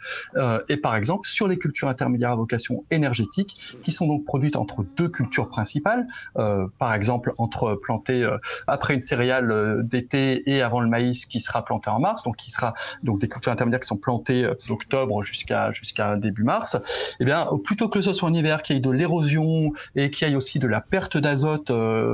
Et 0.70 0.78
par 0.78 0.96
exemple, 0.96 1.28
sur 1.28 1.48
les 1.48 1.58
cultures 1.58 1.88
intermédiaires 1.88 2.32
à 2.32 2.36
vocation 2.36 2.86
énergétique, 2.92 3.27
qui 3.28 3.92
sont 3.92 4.08
donc 4.08 4.26
produites 4.26 4.56
entre 4.56 4.86
deux 4.96 5.10
cultures 5.10 5.48
principales, 5.48 6.08
euh, 6.38 6.68
par 6.78 6.94
exemple 6.94 7.34
entre 7.38 7.76
planter 7.76 8.24
euh, 8.24 8.38
après 8.68 8.94
une 8.94 9.00
céréale 9.00 9.52
euh, 9.52 9.84
d'été 9.84 10.50
et 10.50 10.62
avant 10.62 10.82
le 10.82 10.88
maïs 10.88 11.26
qui 11.26 11.40
sera 11.40 11.64
planté 11.64 11.90
en 11.90 12.00
mars, 12.00 12.24
donc 12.24 12.38
qui 12.38 12.52
sera 12.52 12.74
donc 13.04 13.20
des 13.20 13.28
cultures 13.28 13.52
intermédiaires 13.52 13.80
qui 13.80 13.88
sont 13.88 13.98
plantées 13.98 14.50
d'octobre 14.68 15.24
jusqu'à 15.24 15.72
jusqu'à 15.72 16.16
début 16.16 16.44
mars. 16.44 16.76
Et 16.76 16.80
eh 17.22 17.26
bien 17.26 17.48
plutôt 17.64 17.90
que 17.90 18.02
ce 18.02 18.14
soit 18.14 18.30
en 18.30 18.34
hiver 18.34 18.62
qu'il 18.62 18.76
y 18.76 18.80
ait 18.80 18.82
de 18.82 18.92
l'érosion 18.92 19.72
et 19.96 20.12
qu'il 20.12 20.28
y 20.28 20.32
ait 20.32 20.36
aussi 20.36 20.60
de 20.60 20.68
la 20.68 20.82
perte 20.82 21.18
d'azote 21.18 21.72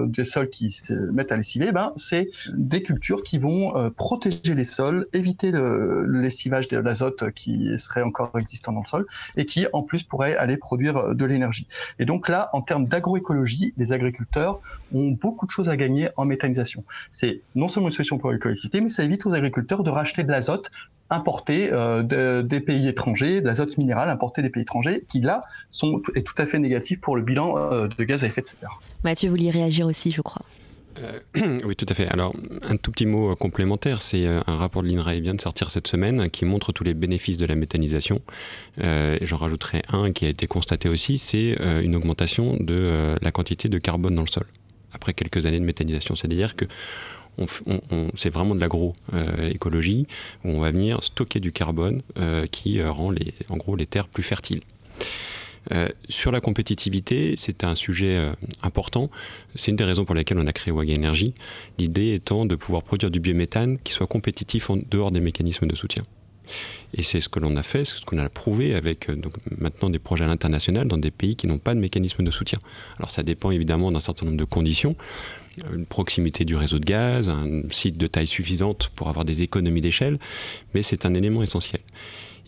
des 0.08 0.24
sols 0.24 0.50
qui 0.50 0.70
se 0.70 0.94
mettent 0.94 1.32
à 1.32 1.38
lessiver, 1.38 1.68
eh 1.70 1.72
ben 1.72 1.94
c'est 1.96 2.30
des 2.54 2.82
cultures 2.82 3.24
qui 3.24 3.38
vont 3.38 3.92
protéger 3.96 4.56
les 4.56 4.64
sols, 4.64 5.08
éviter 5.14 5.52
le, 5.52 6.04
le 6.06 6.22
lessivage 6.22 6.68
de 6.68 6.78
l'azote 6.78 7.32
qui 7.32 7.70
serait 7.78 8.02
encore 8.02 8.32
existant 8.38 8.72
dans 8.72 8.82
le 8.82 8.86
sol 8.86 9.06
et 9.38 9.46
qui 9.46 9.66
en 9.74 9.84
plus 9.84 10.04
pourrait 10.04 10.36
aller 10.36 10.58
produire 10.58 11.03
de 11.14 11.26
l'énergie. 11.26 11.68
Et 12.00 12.06
donc 12.06 12.30
là, 12.30 12.50
en 12.54 12.62
termes 12.62 12.86
d'agroécologie, 12.86 13.74
les 13.78 13.92
agriculteurs 13.92 14.60
ont 14.94 15.12
beaucoup 15.12 15.46
de 15.46 15.52
choses 15.52 15.70
à 15.70 15.78
gagner 15.78 16.10
en 16.18 16.26
méthanisation. 16.26 16.84
C'est 17.12 17.42
non 17.56 17.68
seulement 17.68 17.90
une 17.90 17.94
solution 17.94 18.18
pour 18.18 18.32
les 18.32 18.40
collectivités, 18.40 18.82
mais 18.82 18.90
ça 18.90 19.04
évite 19.04 19.26
aux 19.26 19.34
agriculteurs 19.34 19.84
de 19.84 19.90
racheter 19.90 20.24
de 20.24 20.32
l'azote 20.32 20.72
importé 21.10 21.70
euh, 21.72 22.42
des 22.42 22.60
pays 22.60 22.88
étrangers, 22.88 23.42
d'azote 23.42 23.78
minéral 23.78 24.10
importé 24.10 24.42
des 24.42 24.50
pays 24.50 24.64
étrangers, 24.64 25.06
qui 25.10 25.20
là 25.20 25.42
sont, 25.72 26.02
est 26.16 26.26
tout 26.26 26.40
à 26.42 26.46
fait 26.46 26.60
négatif 26.60 27.00
pour 27.02 27.16
le 27.16 27.22
bilan 27.22 27.58
euh, 27.58 27.88
de 27.88 28.04
gaz 28.04 28.24
à 28.24 28.28
effet 28.28 28.42
de 28.42 28.48
serre. 28.48 28.82
Mathieu, 29.04 29.30
vouliez 29.30 29.52
réagir 29.52 29.86
aussi, 29.86 30.12
je 30.12 30.22
crois. 30.22 30.44
Euh, 31.00 31.20
oui, 31.66 31.76
tout 31.76 31.86
à 31.90 31.94
fait. 31.94 32.08
Alors, 32.08 32.34
un 32.64 32.78
tout 32.78 32.92
petit 32.92 33.06
mot 33.06 33.32
euh, 33.32 33.36
complémentaire, 33.36 34.02
c'est 34.02 34.26
euh, 34.26 34.42
un 34.48 34.56
rapport 34.56 34.84
de 34.84 34.88
l'INRAE 34.88 35.20
vient 35.20 35.34
de 35.34 35.42
sortir 35.42 35.72
cette 35.72 35.88
semaine 35.88 36.30
qui 36.30 36.46
montre 36.46 36.72
tous 36.72 36.84
les 36.84 36.94
bénéfices 36.94 37.38
de 37.38 37.46
la 37.46 37.56
méthanisation. 37.56 38.20
J'en 38.78 39.38
rajouterai 39.38 39.84
un 39.90 40.12
qui 40.12 40.26
a 40.26 40.30
été 40.30 40.48
constaté 40.48 40.90
aussi, 40.90 41.18
c'est 41.18 41.58
une 41.82 41.96
augmentation 41.96 42.58
de 42.60 43.16
la 43.22 43.32
quantité 43.32 43.70
de 43.70 43.78
carbone 43.78 44.16
dans 44.16 44.24
le 44.24 44.28
sol 44.28 44.46
après 44.94 45.14
quelques 45.14 45.46
années 45.46 45.60
de 45.60 45.66
méthanisation. 45.66 46.16
C'est-à-dire 46.16 46.56
que 46.56 46.66
c'est 48.16 48.30
vraiment 48.30 48.56
de 48.56 48.60
l'agroécologie 48.60 50.08
où 50.44 50.50
on 50.50 50.60
va 50.60 50.72
venir 50.72 51.04
stocker 51.04 51.40
du 51.40 51.52
carbone 51.52 52.02
qui 52.52 52.82
rend 52.84 53.14
en 53.50 53.58
gros 53.58 53.76
les 53.76 53.86
terres 53.86 54.08
plus 54.08 54.24
fertiles. 54.24 54.62
Euh, 55.72 55.88
sur 56.10 56.32
la 56.32 56.42
compétitivité, 56.42 57.36
c'est 57.38 57.64
un 57.64 57.76
sujet 57.76 58.18
euh, 58.18 58.34
important. 58.62 59.10
C'est 59.56 59.72
une 59.72 59.78
des 59.78 59.84
raisons 59.84 60.06
pour 60.06 60.16
lesquelles 60.16 60.40
on 60.40 60.48
a 60.48 60.54
créé 60.54 60.74
Waga 60.74 60.94
Energy. 60.94 61.34
L'idée 61.78 62.14
étant 62.14 62.46
de 62.46 62.56
pouvoir 62.56 62.84
produire 62.84 63.12
du 63.12 63.20
biométhane 63.20 63.78
qui 63.80 63.94
soit 63.94 64.08
compétitif 64.08 64.70
en 64.70 64.78
dehors 64.90 65.12
des 65.12 65.22
mécanismes 65.22 65.68
de 65.68 65.76
soutien. 65.76 66.04
Et 66.94 67.04
c'est 67.04 67.22
ce 67.22 67.30
que 67.30 67.40
l'on 67.40 67.56
a 67.56 67.64
fait, 67.64 67.86
ce 67.86 68.02
qu'on 68.02 68.18
a 68.18 68.28
prouvé 68.28 68.76
avec 68.76 69.10
euh, 69.10 69.16
maintenant 69.58 69.90
des 69.90 70.00
projets 70.00 70.26
à 70.26 70.28
l'international 70.28 70.88
dans 70.88 70.98
des 70.98 71.12
pays 71.12 71.36
qui 71.36 71.48
n'ont 71.48 71.58
pas 71.58 71.74
de 71.74 71.80
mécanisme 71.80 72.24
de 72.24 72.32
soutien. 72.32 72.60
Alors 72.98 73.12
ça 73.12 73.24
dépend 73.24 73.52
évidemment 73.52 73.92
d'un 73.92 74.02
certain 74.02 74.26
nombre 74.26 74.38
de 74.38 74.44
conditions, 74.44 74.96
une 75.74 75.86
proximité 75.86 76.46
du 76.46 76.56
réseau 76.56 76.80
de 76.80 76.86
gaz, 76.86 77.30
un 77.30 77.62
site 77.70 77.98
de 77.98 78.08
taille 78.08 78.28
suffisante 78.28 78.92
pour 78.96 79.08
avoir 79.08 79.24
des 79.24 79.42
économies 79.42 79.82
d'échelle, 79.82 80.20
mais 80.74 80.84
c'est 80.84 81.06
un 81.06 81.14
élément 81.14 81.44
essentiel. 81.44 81.82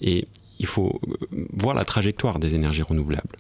Et 0.02 0.28
il 0.60 0.66
faut 0.66 1.00
euh, 1.08 1.46
voir 1.54 1.76
la 1.76 1.86
trajectoire 1.86 2.40
des 2.40 2.54
énergies 2.54 2.82
renouvelables. 2.82 3.36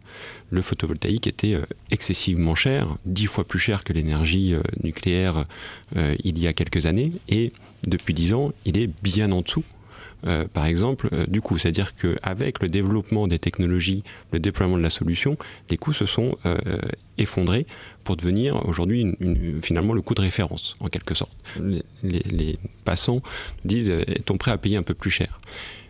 Le 0.49 0.61
photovoltaïque 0.61 1.27
était 1.27 1.55
euh, 1.55 1.65
excessivement 1.91 2.55
cher, 2.55 2.97
dix 3.05 3.25
fois 3.25 3.43
plus 3.43 3.59
cher 3.59 3.83
que 3.83 3.93
l'énergie 3.93 4.53
euh, 4.53 4.61
nucléaire 4.83 5.45
il 6.23 6.39
y 6.39 6.47
a 6.47 6.53
quelques 6.53 6.85
années, 6.85 7.11
et 7.29 7.51
depuis 7.85 8.13
dix 8.13 8.33
ans, 8.33 8.51
il 8.65 8.77
est 8.77 8.89
bien 9.01 9.31
en 9.31 9.41
dessous. 9.41 9.63
par 10.53 10.65
exemple, 10.65 11.09
du 11.27 11.41
coup, 11.41 11.57
c'est-à-dire 11.57 11.95
qu'avec 11.95 12.61
le 12.61 12.67
développement 12.67 13.27
des 13.27 13.39
technologies, 13.39 14.03
le 14.31 14.39
déploiement 14.39 14.77
de 14.77 14.83
la 14.83 14.89
solution, 14.89 15.37
les 15.69 15.77
coûts 15.77 15.93
se 15.93 16.05
sont 16.05 16.35
effondrés 17.17 17.65
pour 18.03 18.17
devenir 18.17 18.65
aujourd'hui 18.67 19.15
finalement 19.61 19.93
le 19.93 20.01
coût 20.01 20.15
de 20.15 20.21
référence, 20.21 20.75
en 20.79 20.87
quelque 20.87 21.13
sorte. 21.13 21.35
Les 22.03 22.57
passants 22.83 23.21
disent 23.63 23.89
est-on 23.89 24.37
prêt 24.37 24.51
à 24.51 24.57
payer 24.57 24.77
un 24.77 24.83
peu 24.83 24.95
plus 24.95 25.11
cher? 25.11 25.39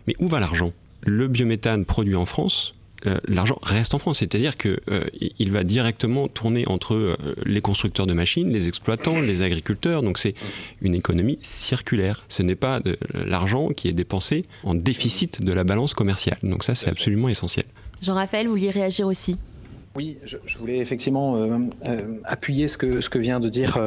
Mais 0.06 0.14
où 0.20 0.28
va 0.28 0.40
l'argent? 0.40 0.72
Le 1.02 1.28
biométhane 1.28 1.84
produit 1.84 2.16
en 2.16 2.26
France, 2.26 2.74
euh, 3.06 3.18
l'argent 3.28 3.58
reste 3.62 3.94
en 3.94 3.98
France. 3.98 4.18
C'est-à-dire 4.18 4.56
qu'il 4.56 4.78
euh, 4.90 5.04
va 5.50 5.64
directement 5.64 6.28
tourner 6.28 6.66
entre 6.66 6.94
euh, 6.94 7.16
les 7.44 7.60
constructeurs 7.60 8.06
de 8.06 8.14
machines, 8.14 8.50
les 8.50 8.68
exploitants, 8.68 9.20
les 9.20 9.42
agriculteurs. 9.42 10.02
Donc 10.02 10.18
c'est 10.18 10.34
une 10.82 10.94
économie 10.94 11.38
circulaire. 11.42 12.24
Ce 12.28 12.42
n'est 12.42 12.54
pas 12.54 12.80
de 12.80 12.98
l'argent 13.14 13.68
qui 13.68 13.88
est 13.88 13.92
dépensé 13.92 14.44
en 14.64 14.74
déficit 14.74 15.42
de 15.42 15.52
la 15.52 15.64
balance 15.64 15.94
commerciale. 15.94 16.38
Donc 16.42 16.64
ça, 16.64 16.74
c'est 16.74 16.88
absolument 16.88 17.28
essentiel. 17.28 17.66
Jean-Raphaël, 18.02 18.46
vous 18.46 18.52
vouliez 18.52 18.70
réagir 18.70 19.06
aussi? 19.06 19.36
Oui, 19.96 20.18
je, 20.24 20.58
voulais 20.58 20.78
effectivement 20.78 21.36
euh, 21.36 21.58
euh, 21.86 22.18
appuyer 22.24 22.68
ce 22.68 22.76
que, 22.76 23.00
ce 23.00 23.08
que 23.08 23.18
vient 23.18 23.40
de 23.40 23.48
dire 23.48 23.78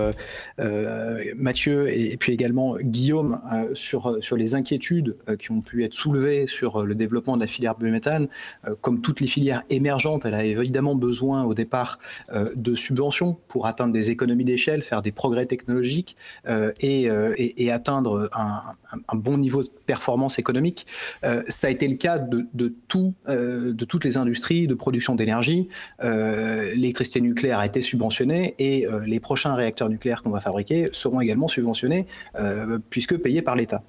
euh, 0.60 1.24
Mathieu 1.36 1.96
et, 1.96 2.18
puis 2.18 2.34
également 2.34 2.76
Guillaume 2.82 3.40
sur, 3.76 4.18
sur 4.22 4.36
les 4.36 4.56
inquiétudes 4.56 5.16
qui 5.38 5.52
ont 5.52 5.62
pu 5.62 5.84
être 5.84 5.94
soulevées 5.94 6.48
sur 6.48 6.86
le 6.86 6.96
développement 6.96 7.36
de 7.36 7.42
la 7.42 7.48
filière 7.48 7.76
biométhane. 7.76 8.28
comme 8.82 9.02
toutes 9.02 9.22
les 9.22 9.28
filières 9.28 9.64
émergentes, 9.70 10.26
elle 10.26 10.34
a 10.34 10.44
évidemment 10.44 10.96
besoin 10.96 11.44
au 11.44 11.54
départ 11.54 11.98
de 12.56 12.76
subventions 12.76 13.38
pour 13.48 13.68
atteindre 13.68 13.94
des 13.94 14.10
économies 14.10 14.46
d'échelle, 14.46 14.82
faire 14.82 15.02
des 15.02 15.12
progrès 15.12 15.46
technologiques 15.46 16.16
et, 16.80 17.10
et, 17.38 17.72
atteindre 17.72 18.30
un, 18.34 18.62
un, 19.08 19.16
bon 19.16 19.38
niveau 19.38 19.64
de 19.64 19.70
performance 19.86 20.40
économique. 20.40 20.88
ça 21.48 21.68
a 21.68 21.70
été 21.70 21.88
le 21.88 21.96
cas 21.96 22.18
de, 22.18 22.48
de, 22.54 22.74
tout, 22.88 23.14
de 23.28 23.86
toutes 23.86 24.04
les 24.04 24.18
industries 24.18 24.68
de 24.68 24.74
production 24.74 25.16
d'énergie. 25.16 25.70
Euh, 26.04 26.74
l'électricité 26.76 27.22
nucléaire 27.22 27.60
a 27.60 27.66
été 27.66 27.82
subventionnée 27.82 28.56
et 28.60 28.86
euh, 28.86 29.02
les 29.06 29.20
prochains 29.20 29.54
réacteurs 29.56 29.90
nucléaires 29.90 30.24
qu'on 30.24 30.30
va 30.30 30.40
fabriquer 30.40 30.90
seront 30.94 31.22
également 31.22 31.48
subventionnés 31.48 32.08
euh, 32.40 32.80
puisque 32.90 33.18
payés 33.18 33.42
par 33.42 33.56
l'État. 33.56 33.84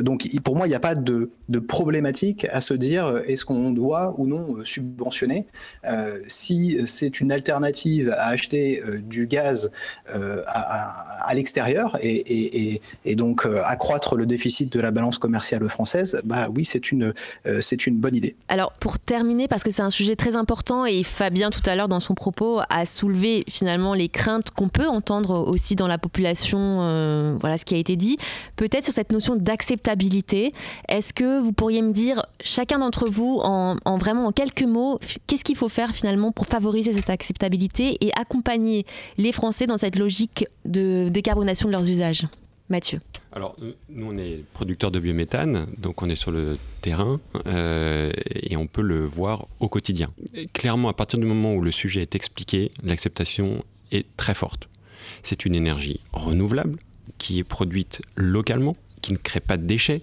donc 0.00 0.28
pour 0.44 0.56
moi, 0.56 0.66
il 0.66 0.70
n'y 0.70 0.76
a 0.76 0.80
pas 0.80 0.94
de, 0.94 1.30
problématique 1.66 2.46
à 2.50 2.60
se 2.60 2.74
dire 2.74 3.22
est-ce 3.26 3.44
qu'on 3.44 3.70
doit 3.70 4.14
ou 4.18 4.26
non 4.26 4.64
subventionner. 4.64 5.46
si 6.26 6.78
c'est 6.86 7.20
une 7.20 7.32
alternative 7.32 8.14
à 8.16 8.28
acheter 8.28 8.82
du 9.02 9.26
gaz 9.26 9.70
à, 10.06 11.34
l'extérieur 11.34 11.98
et, 12.02 12.80
donc 13.16 13.46
accroître 13.64 14.16
le 14.16 14.26
déficit 14.26 14.72
de 14.72 14.80
la 14.80 14.90
balance 14.90 15.18
commerciale 15.18 15.68
française, 15.68 16.20
bah 16.24 16.48
oui, 16.54 16.64
c'est 16.64 16.92
une, 16.92 17.12
c'est 17.60 17.86
une 17.86 17.96
bonne 17.96 18.14
idée. 18.14 18.36
Alors 18.48 18.72
pour 18.72 18.98
terminer, 18.98 19.48
parce 19.48 19.62
que 19.62 19.70
c'est 19.70 19.82
un 19.82 19.90
sujet 19.90 20.16
très 20.16 20.36
important 20.36 20.86
et 20.86 21.02
Fabien 21.02 21.39
tout 21.48 21.62
à 21.64 21.74
l'heure 21.74 21.88
dans 21.88 22.00
son 22.00 22.14
propos 22.14 22.60
a 22.68 22.84
soulevé 22.84 23.44
finalement 23.48 23.94
les 23.94 24.10
craintes 24.10 24.50
qu'on 24.50 24.68
peut 24.68 24.86
entendre 24.86 25.48
aussi 25.48 25.76
dans 25.76 25.86
la 25.86 25.96
population, 25.96 26.58
euh, 26.58 27.36
voilà 27.40 27.56
ce 27.56 27.64
qui 27.64 27.74
a 27.74 27.78
été 27.78 27.96
dit. 27.96 28.18
Peut-être 28.56 28.84
sur 28.84 28.92
cette 28.92 29.12
notion 29.12 29.36
d'acceptabilité, 29.36 30.52
est-ce 30.88 31.14
que 31.14 31.40
vous 31.40 31.52
pourriez 31.52 31.80
me 31.80 31.92
dire, 31.92 32.26
chacun 32.42 32.80
d'entre 32.80 33.08
vous, 33.08 33.40
en, 33.42 33.76
vraiment 33.96 34.26
en 34.26 34.32
quelques 34.32 34.64
mots, 34.64 34.98
qu'est-ce 35.26 35.44
qu'il 35.44 35.56
faut 35.56 35.68
faire 35.70 35.94
finalement 35.94 36.32
pour 36.32 36.46
favoriser 36.46 36.92
cette 36.92 37.08
acceptabilité 37.08 37.96
et 38.04 38.10
accompagner 38.20 38.84
les 39.16 39.32
Français 39.32 39.66
dans 39.66 39.78
cette 39.78 39.96
logique 39.96 40.46
de 40.66 41.08
décarbonation 41.08 41.68
de 41.68 41.72
leurs 41.72 41.88
usages? 41.88 42.26
Mathieu. 42.70 43.00
Alors, 43.32 43.56
nous, 43.88 44.06
on 44.06 44.16
est 44.16 44.44
producteurs 44.54 44.90
de 44.90 45.00
biométhane, 45.00 45.66
donc 45.76 46.02
on 46.02 46.08
est 46.08 46.16
sur 46.16 46.30
le 46.30 46.56
terrain 46.80 47.20
euh, 47.46 48.12
et 48.32 48.56
on 48.56 48.66
peut 48.66 48.82
le 48.82 49.04
voir 49.04 49.46
au 49.58 49.68
quotidien. 49.68 50.10
clairement, 50.52 50.88
à 50.88 50.94
partir 50.94 51.18
du 51.18 51.26
moment 51.26 51.54
où 51.54 51.60
le 51.60 51.72
sujet 51.72 52.00
est 52.00 52.14
expliqué, 52.14 52.70
l'acceptation 52.82 53.62
est 53.92 54.06
très 54.16 54.34
forte. 54.34 54.68
C'est 55.22 55.44
une 55.44 55.54
énergie 55.54 56.00
renouvelable 56.12 56.78
qui 57.18 57.40
est 57.40 57.44
produite 57.44 58.02
localement, 58.14 58.76
qui 59.02 59.12
ne 59.12 59.18
crée 59.18 59.40
pas 59.40 59.56
de 59.56 59.64
déchets, 59.64 60.02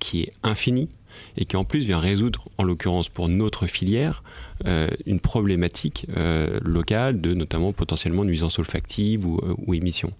qui 0.00 0.22
est 0.22 0.32
infinie 0.42 0.88
et 1.36 1.44
qui 1.44 1.56
en 1.56 1.64
plus 1.64 1.84
vient 1.84 1.98
résoudre, 1.98 2.44
en 2.58 2.64
l'occurrence 2.64 3.08
pour 3.08 3.28
notre 3.28 3.66
filière, 3.66 4.22
euh, 4.66 4.88
une 5.06 5.20
problématique 5.20 6.06
euh, 6.16 6.58
locale 6.62 7.20
de 7.20 7.34
notamment 7.34 7.72
potentiellement 7.72 8.24
nuisance 8.24 8.58
olfactive 8.58 9.26
ou, 9.26 9.38
euh, 9.38 9.54
ou, 9.66 9.74
émissions. 9.74 10.10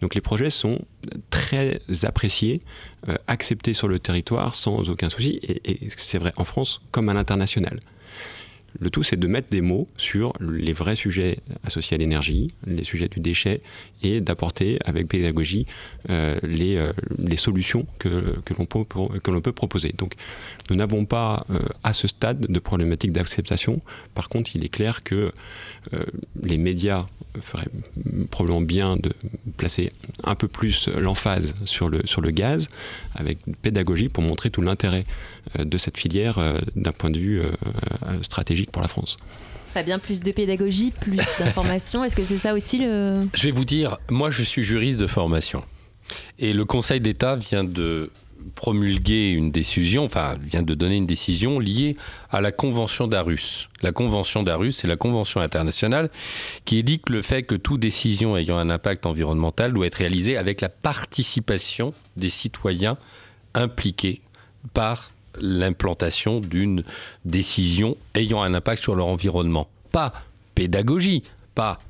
Donc 0.00 0.14
les 0.14 0.20
projets 0.20 0.50
sont 0.50 0.80
très 1.30 1.80
appréciés, 2.02 2.60
acceptés 3.26 3.74
sur 3.74 3.88
le 3.88 3.98
territoire 3.98 4.54
sans 4.54 4.88
aucun 4.88 5.08
souci, 5.08 5.40
et 5.42 5.88
c'est 5.96 6.18
vrai 6.18 6.32
en 6.36 6.44
France 6.44 6.82
comme 6.92 7.08
à 7.08 7.14
l'international. 7.14 7.80
Le 8.80 8.90
tout, 8.90 9.02
c'est 9.02 9.18
de 9.18 9.26
mettre 9.26 9.48
des 9.50 9.60
mots 9.60 9.88
sur 9.96 10.32
les 10.40 10.72
vrais 10.72 10.96
sujets 10.96 11.38
associés 11.64 11.96
à 11.96 11.98
l'énergie, 11.98 12.48
les 12.66 12.84
sujets 12.84 13.08
du 13.08 13.20
déchet, 13.20 13.60
et 14.02 14.20
d'apporter 14.20 14.78
avec 14.84 15.08
pédagogie 15.08 15.66
euh, 16.10 16.38
les, 16.42 16.76
euh, 16.76 16.92
les, 17.18 17.36
solutions 17.36 17.86
que, 17.98 18.34
l'on 18.58 18.66
peut 18.66 19.52
proposer. 19.52 19.94
Donc, 19.96 20.14
nous 20.70 20.76
n'avons 20.76 21.04
pas 21.04 21.46
euh, 21.50 21.60
à 21.84 21.92
ce 21.92 22.08
stade 22.08 22.40
de 22.40 22.58
problématique 22.58 23.12
d'acceptation. 23.12 23.80
Par 24.14 24.28
contre, 24.28 24.56
il 24.56 24.64
est 24.64 24.68
clair 24.68 25.02
que 25.02 25.32
les 26.42 26.58
médias 26.58 27.06
feraient 27.40 27.68
probablement 28.30 28.60
bien 28.60 28.96
de 28.96 29.12
placer 29.56 29.90
un 30.24 30.34
peu 30.34 30.48
plus 30.48 30.88
l'emphase 30.88 31.54
sur 31.64 31.88
le, 31.88 32.00
sur 32.04 32.20
le 32.20 32.30
gaz, 32.30 32.68
avec 33.14 33.38
pédagogie 33.62 34.08
pour 34.08 34.22
montrer 34.22 34.50
tout 34.50 34.62
l'intérêt 34.62 35.04
de 35.58 35.78
cette 35.78 35.96
filière 35.96 36.38
d'un 36.76 36.92
point 36.92 37.10
de 37.10 37.18
vue 37.18 37.42
stratégique 38.22 38.70
pour 38.70 38.82
la 38.82 38.88
France. 38.88 39.16
bien 39.84 39.98
plus 39.98 40.20
de 40.20 40.32
pédagogie, 40.32 40.92
plus 41.00 41.16
d'information. 41.38 42.04
Est-ce 42.04 42.16
que 42.16 42.24
c'est 42.24 42.38
ça 42.38 42.54
aussi 42.54 42.78
le... 42.78 43.20
Je 43.34 43.44
vais 43.44 43.50
vous 43.50 43.64
dire, 43.64 43.98
moi 44.10 44.30
je 44.30 44.42
suis 44.42 44.64
juriste 44.64 44.98
de 44.98 45.06
formation. 45.06 45.64
Et 46.38 46.52
le 46.52 46.64
Conseil 46.64 47.00
d'État 47.00 47.36
vient 47.36 47.64
de 47.64 48.10
promulguer 48.54 49.30
une 49.30 49.50
décision, 49.50 50.04
enfin 50.04 50.34
vient 50.40 50.62
de 50.62 50.74
donner 50.74 50.96
une 50.96 51.06
décision 51.06 51.58
liée 51.58 51.96
à 52.30 52.40
la 52.40 52.52
Convention 52.52 53.06
d'Arus. 53.06 53.68
La 53.82 53.92
Convention 53.92 54.42
d'Arus, 54.42 54.76
c'est 54.76 54.88
la 54.88 54.96
Convention 54.96 55.40
internationale 55.40 56.10
qui 56.64 56.78
édicte 56.78 57.10
le 57.10 57.22
fait 57.22 57.42
que 57.42 57.54
toute 57.54 57.80
décision 57.80 58.36
ayant 58.36 58.58
un 58.58 58.70
impact 58.70 59.06
environnemental 59.06 59.72
doit 59.72 59.86
être 59.86 59.96
réalisée 59.96 60.36
avec 60.36 60.60
la 60.60 60.68
participation 60.68 61.94
des 62.16 62.30
citoyens 62.30 62.98
impliqués 63.54 64.20
par 64.74 65.10
l'implantation 65.40 66.40
d'une 66.40 66.84
décision 67.24 67.96
ayant 68.14 68.42
un 68.42 68.54
impact 68.54 68.82
sur 68.82 68.94
leur 68.94 69.06
environnement. 69.06 69.68
Pas 69.90 70.12
pédagogie, 70.54 71.22
pas 71.54 71.80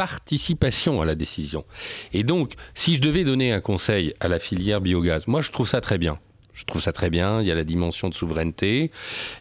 participation 0.00 1.02
à 1.02 1.04
la 1.04 1.14
décision. 1.14 1.66
Et 2.14 2.22
donc, 2.22 2.54
si 2.74 2.94
je 2.94 3.02
devais 3.02 3.22
donner 3.22 3.52
un 3.52 3.60
conseil 3.60 4.14
à 4.18 4.28
la 4.28 4.38
filière 4.38 4.80
biogaz, 4.80 5.26
moi 5.26 5.42
je 5.42 5.50
trouve 5.50 5.68
ça 5.68 5.82
très 5.82 5.98
bien. 5.98 6.18
Je 6.54 6.64
trouve 6.64 6.80
ça 6.80 6.92
très 6.92 7.10
bien. 7.10 7.42
Il 7.42 7.46
y 7.46 7.50
a 7.50 7.54
la 7.54 7.64
dimension 7.64 8.08
de 8.08 8.14
souveraineté, 8.14 8.90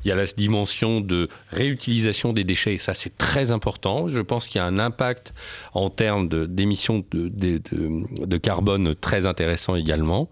il 0.03 0.09
y 0.09 0.11
a 0.11 0.15
la 0.15 0.25
dimension 0.25 0.99
de 0.99 1.29
réutilisation 1.53 2.33
des 2.33 2.43
déchets. 2.43 2.77
Ça, 2.77 2.93
c'est 2.93 3.17
très 3.17 3.51
important. 3.51 4.09
Je 4.09 4.19
pense 4.19 4.49
qu'il 4.49 4.59
y 4.59 4.61
a 4.61 4.65
un 4.65 4.79
impact 4.79 5.33
en 5.73 5.89
termes 5.89 6.27
d'émissions 6.27 7.05
de, 7.11 7.29
de, 7.29 8.37
carbone 8.37 8.95
très 8.95 9.25
intéressant 9.25 9.75
également. 9.75 10.29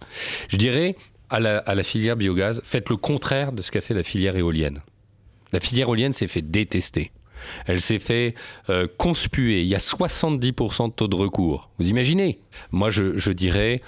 Je 0.49 0.57
dirais, 0.57 0.97
à 1.29 1.39
la, 1.39 1.83
filière 1.83 2.17
biogaz, 2.17 2.59
faites 2.65 2.89
le 2.89 2.97
contraire 2.97 3.53
de 3.53 3.61
ce 3.61 3.71
qu'a 3.71 3.79
fait 3.79 3.93
la 3.93 4.03
filière 4.03 4.35
éolienne. 4.35 4.81
La 5.53 5.61
filière 5.61 5.87
éolienne 5.87 6.11
s'est 6.11 6.27
fait 6.27 6.41
détester. 6.41 7.11
Elle 7.65 7.81
s'est 7.81 7.99
fait 7.99 8.35
euh, 8.69 8.87
conspuer. 8.97 9.61
Il 9.61 9.67
y 9.67 9.75
a 9.75 9.79
70% 9.79 10.89
de 10.89 10.93
taux 10.93 11.07
de 11.07 11.15
recours. 11.15 11.69
Vous 11.77 11.89
imaginez? 11.89 12.39
Moi, 12.71 12.89
je, 12.89 13.31
dirais, 13.31 13.81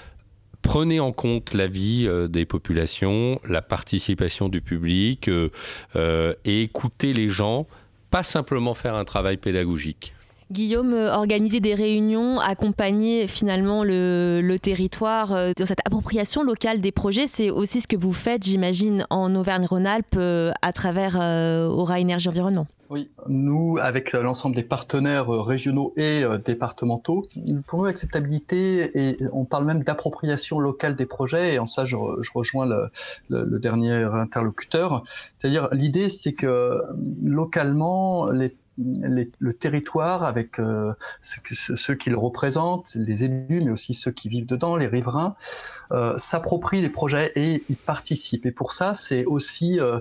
prenez 0.62 1.00
en 1.00 1.12
compte 1.12 1.54
l'avis 1.54 2.06
euh, 2.06 2.28
des 2.28 2.44
populations, 2.44 3.40
la 3.48 3.62
participation 3.62 4.48
du 4.48 4.60
public 4.60 5.28
euh, 5.28 6.34
et 6.44 6.62
écoutez 6.62 7.12
les 7.12 7.28
gens, 7.28 7.66
pas 8.10 8.22
simplement 8.22 8.74
faire 8.74 8.94
un 8.94 9.04
travail 9.04 9.36
pédagogique. 9.36 10.14
Guillaume, 10.50 10.94
euh, 10.94 11.14
organiser 11.14 11.60
des 11.60 11.74
réunions, 11.74 12.40
accompagner 12.40 13.28
finalement 13.28 13.84
le, 13.84 14.40
le 14.42 14.58
territoire 14.58 15.32
euh, 15.32 15.52
dans 15.56 15.64
cette 15.64 15.78
appropriation 15.86 16.42
locale 16.42 16.80
des 16.80 16.90
projets, 16.90 17.28
c'est 17.28 17.50
aussi 17.50 17.80
ce 17.80 17.86
que 17.86 17.96
vous 17.96 18.12
faites, 18.12 18.44
j'imagine, 18.44 19.06
en 19.10 19.32
Auvergne-Rhône-Alpes 19.36 20.16
euh, 20.16 20.50
à 20.60 20.72
travers 20.72 21.14
Aura 21.14 22.00
Énergie 22.00 22.28
Environnement. 22.28 22.66
Oui, 22.90 23.08
nous, 23.28 23.78
avec 23.80 24.12
l'ensemble 24.12 24.56
des 24.56 24.64
partenaires 24.64 25.28
régionaux 25.28 25.94
et 25.96 26.24
départementaux, 26.44 27.24
pour 27.68 27.78
nous, 27.78 27.84
acceptabilité, 27.84 28.90
et 28.98 29.16
on 29.32 29.44
parle 29.44 29.64
même 29.64 29.84
d'appropriation 29.84 30.58
locale 30.58 30.96
des 30.96 31.06
projets, 31.06 31.54
et 31.54 31.58
en 31.60 31.66
ça, 31.66 31.86
je, 31.86 31.94
rejoins 32.34 32.66
le, 33.28 33.58
dernier 33.60 33.92
interlocuteur. 33.92 35.04
C'est-à-dire, 35.38 35.68
l'idée, 35.70 36.08
c'est 36.08 36.32
que 36.32 36.82
localement, 37.22 38.28
le 38.78 39.52
territoire 39.52 40.24
avec 40.24 40.58
euh, 40.58 40.92
ceux, 41.20 41.94
qui 41.94 42.10
le 42.10 42.18
représentent, 42.18 42.94
les 42.94 43.24
élus, 43.24 43.62
mais 43.62 43.70
aussi 43.70 43.94
ceux 43.94 44.10
qui 44.10 44.28
vivent 44.28 44.46
dedans, 44.46 44.76
les 44.76 44.86
riverains, 44.86 45.34
euh, 45.92 46.16
s'approprient 46.16 46.80
les 46.80 46.90
projets 46.90 47.32
et 47.36 47.64
y 47.68 47.74
participent. 47.74 48.46
Et 48.46 48.52
pour 48.52 48.72
ça, 48.72 48.94
c'est 48.94 49.24
aussi 49.24 49.78
euh, 49.80 50.00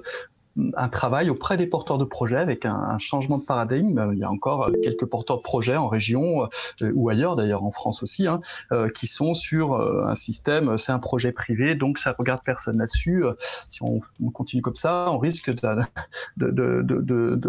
un 0.75 0.89
travail 0.89 1.29
auprès 1.29 1.57
des 1.57 1.67
porteurs 1.67 1.97
de 1.97 2.05
projets 2.05 2.37
avec 2.37 2.65
un, 2.65 2.97
changement 2.97 3.37
de 3.37 3.43
paradigme. 3.43 4.11
Il 4.13 4.19
y 4.19 4.23
a 4.23 4.29
encore 4.29 4.69
quelques 4.83 5.05
porteurs 5.05 5.37
de 5.37 5.41
projets 5.41 5.77
en 5.77 5.87
région 5.87 6.47
euh, 6.81 6.91
ou 6.93 7.09
ailleurs, 7.09 7.35
d'ailleurs 7.35 7.63
en 7.63 7.71
France 7.71 8.03
aussi, 8.03 8.27
hein, 8.27 8.41
euh, 8.71 8.89
qui 8.89 9.07
sont 9.07 9.33
sur 9.33 9.73
euh, 9.73 10.03
un 10.05 10.15
système, 10.15 10.77
c'est 10.77 10.91
un 10.91 10.99
projet 10.99 11.31
privé, 11.31 11.75
donc 11.75 11.97
ça 11.99 12.15
regarde 12.17 12.41
personne 12.43 12.77
là-dessus. 12.77 13.23
Si 13.69 13.81
on, 13.83 14.01
continue 14.31 14.61
comme 14.61 14.75
ça, 14.75 15.07
on 15.11 15.17
risque 15.17 15.51
de, 15.51 15.83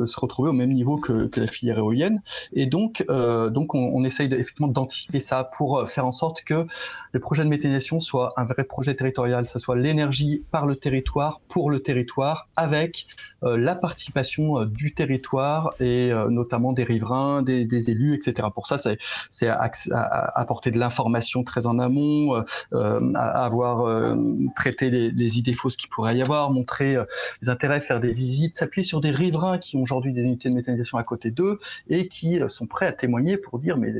se 0.06 0.20
retrouver 0.20 0.50
au 0.50 0.54
même 0.54 0.72
niveau 0.72 0.96
que, 0.96 1.30
la 1.36 1.46
filière 1.46 1.78
éolienne. 1.78 2.22
Et 2.52 2.66
donc, 2.66 3.04
donc 3.08 3.74
on, 3.74 4.04
essaye 4.04 4.26
effectivement 4.32 4.68
d'anticiper 4.68 5.20
ça 5.20 5.44
pour 5.44 5.88
faire 5.88 6.06
en 6.06 6.12
sorte 6.12 6.42
que 6.42 6.66
les 7.14 7.20
projets 7.20 7.44
de 7.44 7.48
méthanisation 7.48 8.00
soient 8.00 8.32
un 8.36 8.44
vrai 8.44 8.64
projet 8.64 8.94
territorial, 8.94 9.46
ça 9.46 9.58
soit 9.58 9.76
l'énergie 9.76 10.42
par 10.50 10.66
le 10.66 10.76
territoire, 10.76 11.40
pour 11.48 11.70
le 11.70 11.80
territoire, 11.80 12.48
avec 12.56 12.99
euh, 13.42 13.56
la 13.56 13.74
participation 13.74 14.60
euh, 14.60 14.66
du 14.66 14.92
territoire 14.94 15.74
et 15.80 16.12
euh, 16.12 16.28
notamment 16.28 16.72
des 16.72 16.84
riverains, 16.84 17.42
des, 17.42 17.90
élus, 17.90 18.14
etc. 18.14 18.48
Pour 18.54 18.66
ça, 18.66 18.76
c'est 18.78 19.48
apporter 19.48 20.70
de 20.70 20.78
l'information 20.78 21.42
très 21.42 21.66
en 21.66 21.78
amont, 21.78 22.42
avoir 23.14 24.14
traité 24.54 24.90
les, 24.90 25.38
idées 25.38 25.52
fausses 25.52 25.76
qu'il 25.76 25.88
pourrait 25.88 26.16
y 26.16 26.22
avoir, 26.22 26.50
montrer 26.50 26.96
les 27.42 27.48
intérêts, 27.48 27.80
faire 27.80 28.00
des 28.00 28.12
visites, 28.12 28.54
s'appuyer 28.54 28.84
sur 28.84 29.00
des 29.00 29.10
riverains 29.10 29.58
qui 29.58 29.76
ont 29.76 29.82
aujourd'hui 29.82 30.12
des 30.12 30.22
unités 30.22 30.50
de 30.50 30.54
méthanisation 30.54 30.98
à 30.98 31.04
côté 31.04 31.30
d'eux 31.30 31.58
et 31.88 32.08
qui 32.08 32.40
sont 32.48 32.66
prêts 32.66 32.86
à 32.86 32.92
témoigner 32.92 33.36
pour 33.36 33.58
dire 33.58 33.76
mais 33.76 33.92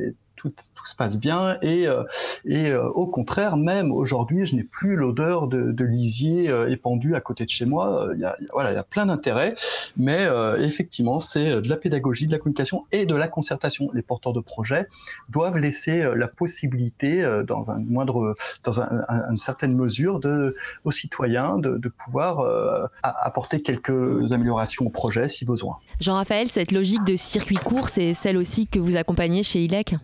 tout, 0.49 0.85
se 0.85 0.95
passe 0.95 1.17
bien 1.17 1.57
et, 1.61 1.87
euh, 1.87 2.03
et 2.45 2.71
euh, 2.71 2.87
au 2.89 3.07
contraire, 3.07 3.57
même 3.57 3.91
aujourd'hui, 3.91 4.45
je 4.45 4.55
n'ai 4.55 4.63
plus 4.63 4.95
l'odeur 4.95 5.47
de, 5.47 5.83
lisier 5.83 6.49
euh, 6.49 6.69
épandu 6.69 7.15
à 7.15 7.21
côté 7.21 7.45
de 7.45 7.49
chez 7.49 7.65
moi. 7.65 8.07
Il 8.13 8.19
y 8.19 8.25
a, 8.25 8.37
voilà, 8.53 8.71
il 8.71 8.75
y 8.75 8.77
a 8.77 8.83
plein 8.83 9.07
d'intérêts, 9.07 9.55
mais 9.97 10.27
effectivement, 10.59 11.19
c'est 11.19 11.61
de 11.61 11.69
la 11.69 11.75
pédagogie, 11.75 12.27
de 12.27 12.31
la 12.31 12.37
communication 12.37 12.85
et 12.91 13.05
de 13.05 13.15
la 13.15 13.27
concertation. 13.27 13.89
Les 13.93 14.01
porteurs 14.01 14.33
de 14.33 14.39
projets 14.39 14.87
doivent 15.29 15.57
laisser 15.57 16.03
la 16.15 16.27
possibilité, 16.27 17.23
dans 17.47 17.71
un 17.71 17.79
moindre, 17.79 18.35
dans 18.63 18.79
une 18.79 19.37
certaine 19.37 19.75
mesure, 19.75 20.19
aux 20.85 20.91
citoyens 20.91 21.57
de, 21.57 21.77
de 21.77 21.89
pouvoir 21.89 22.45
apporter 23.03 23.61
quelques 23.61 24.31
améliorations 24.31 24.85
au 24.85 24.89
projet 24.89 25.27
si 25.27 25.45
besoin. 25.45 25.77
Jean-Raphaël, 25.99 26.47
cette 26.47 26.71
logique 26.71 27.03
de 27.03 27.15
circuit 27.15 27.55
court, 27.55 27.89
c'est 27.89 28.13
celle 28.13 28.37
aussi 28.37 28.67
que 28.67 28.79
vous 28.79 28.95
accompagnez 28.95 29.43
chez 29.43 29.63
ILEC 29.63 29.95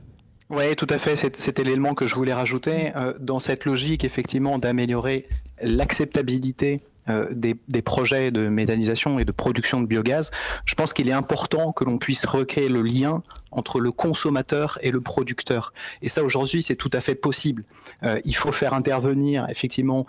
oui, 0.49 0.75
tout 0.77 0.87
à 0.89 0.97
fait. 0.97 1.15
C'était 1.15 1.63
l'élément 1.63 1.93
que 1.93 2.05
je 2.05 2.15
voulais 2.15 2.33
rajouter. 2.33 2.93
Euh, 2.95 3.13
dans 3.19 3.39
cette 3.39 3.65
logique, 3.65 4.05
effectivement, 4.05 4.59
d'améliorer 4.59 5.27
l'acceptabilité 5.61 6.81
euh, 7.09 7.27
des, 7.31 7.81
projets 7.81 8.31
de 8.31 8.47
méthanisation 8.47 9.19
et 9.19 9.25
de 9.25 9.31
production 9.31 9.81
de 9.81 9.87
biogaz, 9.87 10.31
je 10.65 10.75
pense 10.75 10.93
qu'il 10.93 11.09
est 11.09 11.13
important 11.13 11.73
que 11.73 11.83
l'on 11.83 11.97
puisse 11.97 12.25
recréer 12.25 12.69
le 12.69 12.81
lien 12.81 13.23
entre 13.51 13.79
le 13.79 13.91
consommateur 13.91 14.77
et 14.81 14.91
le 14.91 15.01
producteur. 15.01 15.73
Et 16.01 16.09
ça, 16.09 16.23
aujourd'hui, 16.23 16.61
c'est 16.61 16.75
tout 16.75 16.91
à 16.93 17.01
fait 17.01 17.15
possible. 17.15 17.65
Euh, 18.03 18.21
il 18.23 18.35
faut 18.35 18.51
faire 18.53 18.73
intervenir, 18.73 19.47
effectivement, 19.49 20.05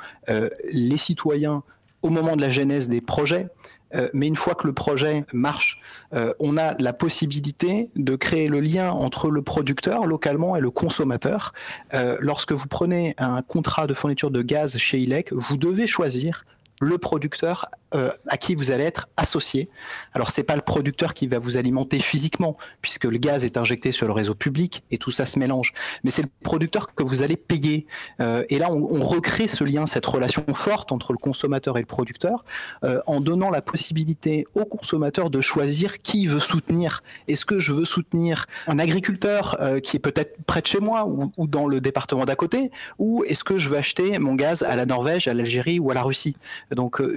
les 0.71 0.97
citoyens 0.97 1.63
au 2.03 2.11
moment 2.11 2.37
de 2.37 2.41
la 2.41 2.51
genèse 2.51 2.89
des 2.89 3.01
projets, 3.01 3.49
euh, 3.95 4.09
mais 4.13 4.27
une 4.27 4.37
fois 4.37 4.55
que 4.55 4.67
le 4.67 4.73
projet 4.73 5.25
marche, 5.33 5.81
euh, 6.15 6.33
on 6.41 6.57
a 6.57 6.75
la 6.79 6.93
possibilité 6.93 7.91
de 7.97 8.17
créer 8.17 8.49
le 8.49 8.61
lien 8.61 8.91
entre 8.91 9.31
le 9.31 9.43
producteur 9.43 10.07
localement 10.07 10.57
et 10.57 10.61
le 10.61 10.71
consommateur. 10.71 11.53
Euh, 11.95 12.17
lorsque 12.21 12.53
vous 12.53 12.67
prenez 12.67 13.15
un 13.19 13.43
contrat 13.43 13.87
de 13.87 13.95
fourniture 13.95 14.31
de 14.31 14.43
gaz 14.43 14.77
chez 14.77 14.99
ILEC, 14.99 15.33
vous 15.33 15.57
devez 15.57 15.87
choisir 15.87 16.45
le 16.81 16.99
producteur 16.99 17.67
euh, 17.95 18.11
à 18.29 18.37
qui 18.37 18.55
vous 18.55 18.71
allez 18.71 18.85
être 18.85 19.09
associé. 19.17 19.69
Alors 20.13 20.31
c'est 20.31 20.43
pas 20.43 20.57
le 20.57 20.63
producteur 20.63 21.15
qui 21.15 21.27
va 21.27 21.39
vous 21.39 21.57
alimenter 21.57 21.99
physiquement, 21.99 22.57
puisque 22.83 23.05
le 23.05 23.19
gaz 23.19 23.45
est 23.45 23.57
injecté 23.57 23.93
sur 23.93 24.07
le 24.07 24.13
réseau 24.13 24.35
public 24.35 24.83
et 24.91 24.99
tout 24.99 25.11
ça 25.11 25.27
se 25.27 25.39
mélange, 25.39 25.73
mais 26.05 26.11
c'est 26.11 26.23
le 26.23 26.29
producteur 26.43 26.95
que 26.95 27.03
vous 27.03 27.23
allez 27.23 27.37
payer. 27.37 27.87
Euh, 28.21 28.45
et 28.49 28.59
là, 28.59 28.71
on, 28.71 28.95
on, 28.95 29.05
recrée 29.05 29.49
ce 29.49 29.65
lien, 29.65 29.87
cette 29.87 30.07
relation 30.07 30.45
forte 30.53 30.93
entre 30.93 31.13
le 31.13 31.19
consommateur 31.19 31.79
et 31.79 31.81
le 31.81 31.87
producteur, 31.87 32.45
euh, 32.85 33.01
en 33.07 33.21
donnant 33.21 33.51
la 33.51 33.63
possibilité 33.63 34.47
au 34.55 34.65
consommateur 34.65 35.31
de 35.31 35.41
choisir 35.41 35.99
qui 35.99 36.27
veut 36.27 36.41
soutenir. 36.41 37.03
Est-ce 37.27 37.47
que 37.47 37.59
je 37.59 37.73
veux 37.73 37.85
soutenir 37.85 38.47
un 38.67 38.79
agriculteur 38.79 39.57
euh, 39.61 39.81
qui 39.81 39.97
est 39.97 40.01
peut-être 40.01 40.37
près 40.47 40.61
de 40.61 40.67
chez 40.67 40.81
moi 40.81 41.07
ou, 41.07 41.33
ou 41.37 41.47
dans 41.47 41.67
le 41.67 41.81
département 41.81 42.25
d'à 42.25 42.37
côté, 42.37 42.71
ou 42.99 43.25
est-ce 43.25 43.45
que 43.45 43.59
je 43.59 43.69
veux 43.69 43.77
acheter 43.77 44.19
mon 44.19 44.35
gaz 44.35 44.63
à 44.63 44.77
la 44.77 44.87
Norvège, 44.87 45.29
à 45.29 45.35
l'Algérie 45.35 45.79
ou 45.79 45.91
à 45.91 45.95
la 45.95 46.03
Russie? 46.03 46.37
Donc 46.71 47.01
euh, 47.01 47.15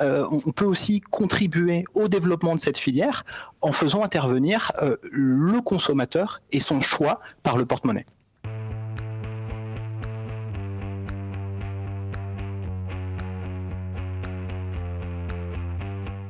euh, 0.00 0.26
on 0.30 0.52
peut 0.52 0.64
aussi 0.64 1.00
contribuer 1.00 1.84
au 1.94 2.08
développement 2.08 2.54
de 2.54 2.60
cette 2.60 2.78
filière 2.78 3.24
en 3.60 3.72
faisant 3.72 4.02
intervenir 4.02 4.72
euh, 4.82 4.96
le 5.10 5.60
consommateur 5.60 6.40
et 6.52 6.60
son 6.60 6.80
choix 6.80 7.20
par 7.42 7.56
le 7.56 7.66
porte-monnaie. 7.66 8.06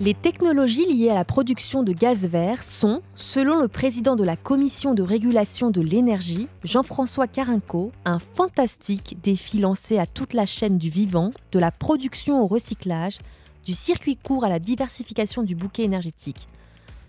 Les 0.00 0.12
technologies 0.12 0.84
liées 0.84 1.08
à 1.08 1.14
la 1.14 1.24
production 1.24 1.82
de 1.84 1.92
gaz 1.92 2.26
vert 2.26 2.64
sont, 2.64 3.00
selon 3.14 3.58
le 3.58 3.68
président 3.68 4.16
de 4.16 4.24
la 4.24 4.36
Commission 4.36 4.92
de 4.92 5.02
régulation 5.02 5.70
de 5.70 5.80
l'énergie, 5.80 6.48
Jean-François 6.64 7.26
Carinco, 7.26 7.92
un 8.04 8.18
fantastique 8.18 9.16
défi 9.22 9.60
lancé 9.60 9.98
à 9.98 10.04
toute 10.04 10.34
la 10.34 10.46
chaîne 10.46 10.78
du 10.78 10.90
vivant, 10.90 11.30
de 11.52 11.58
la 11.60 11.70
production 11.70 12.42
au 12.42 12.46
recyclage, 12.46 13.18
du 13.64 13.74
circuit 13.74 14.16
court 14.16 14.44
à 14.44 14.48
la 14.48 14.58
diversification 14.58 15.42
du 15.42 15.54
bouquet 15.54 15.84
énergétique. 15.84 16.48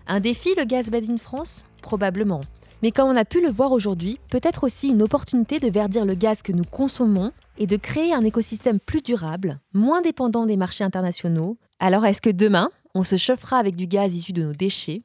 Un 0.08 0.20
défi, 0.20 0.54
le 0.58 0.66
gaz 0.66 0.92
made 0.92 1.10
in 1.10 1.18
France? 1.18 1.66
Probablement. 1.82 2.42
Mais 2.82 2.92
comme 2.92 3.10
on 3.10 3.18
a 3.18 3.26
pu 3.26 3.42
le 3.42 3.50
voir 3.50 3.72
aujourd'hui, 3.72 4.20
peut-être 4.30 4.66
aussi 4.66 4.90
une 4.90 5.02
opportunité 5.02 5.60
de 5.60 5.70
verdir 5.70 6.06
le 6.06 6.14
gaz 6.14 6.42
que 6.42 6.52
nous 6.52 6.64
consommons 6.64 7.32
et 7.58 7.68
de 7.68 7.78
créer 7.78 8.14
un 8.14 8.22
écosystème 8.22 8.80
plus 8.80 9.02
durable, 9.02 9.60
moins 9.74 10.02
dépendant 10.02 10.46
des 10.46 10.58
marchés 10.58 10.84
internationaux. 10.84 11.58
Alors 11.80 12.06
est-ce 12.06 12.22
que 12.22 12.30
demain, 12.30 12.70
on 12.94 13.04
se 13.04 13.16
chauffera 13.16 13.58
avec 13.58 13.76
du 13.76 13.88
gaz 13.88 14.16
issu 14.16 14.34
de 14.34 14.44
nos 14.44 14.54
déchets? 14.54 15.02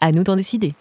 À 0.00 0.10
nous 0.10 0.24
d'en 0.24 0.36
décider. 0.36 0.74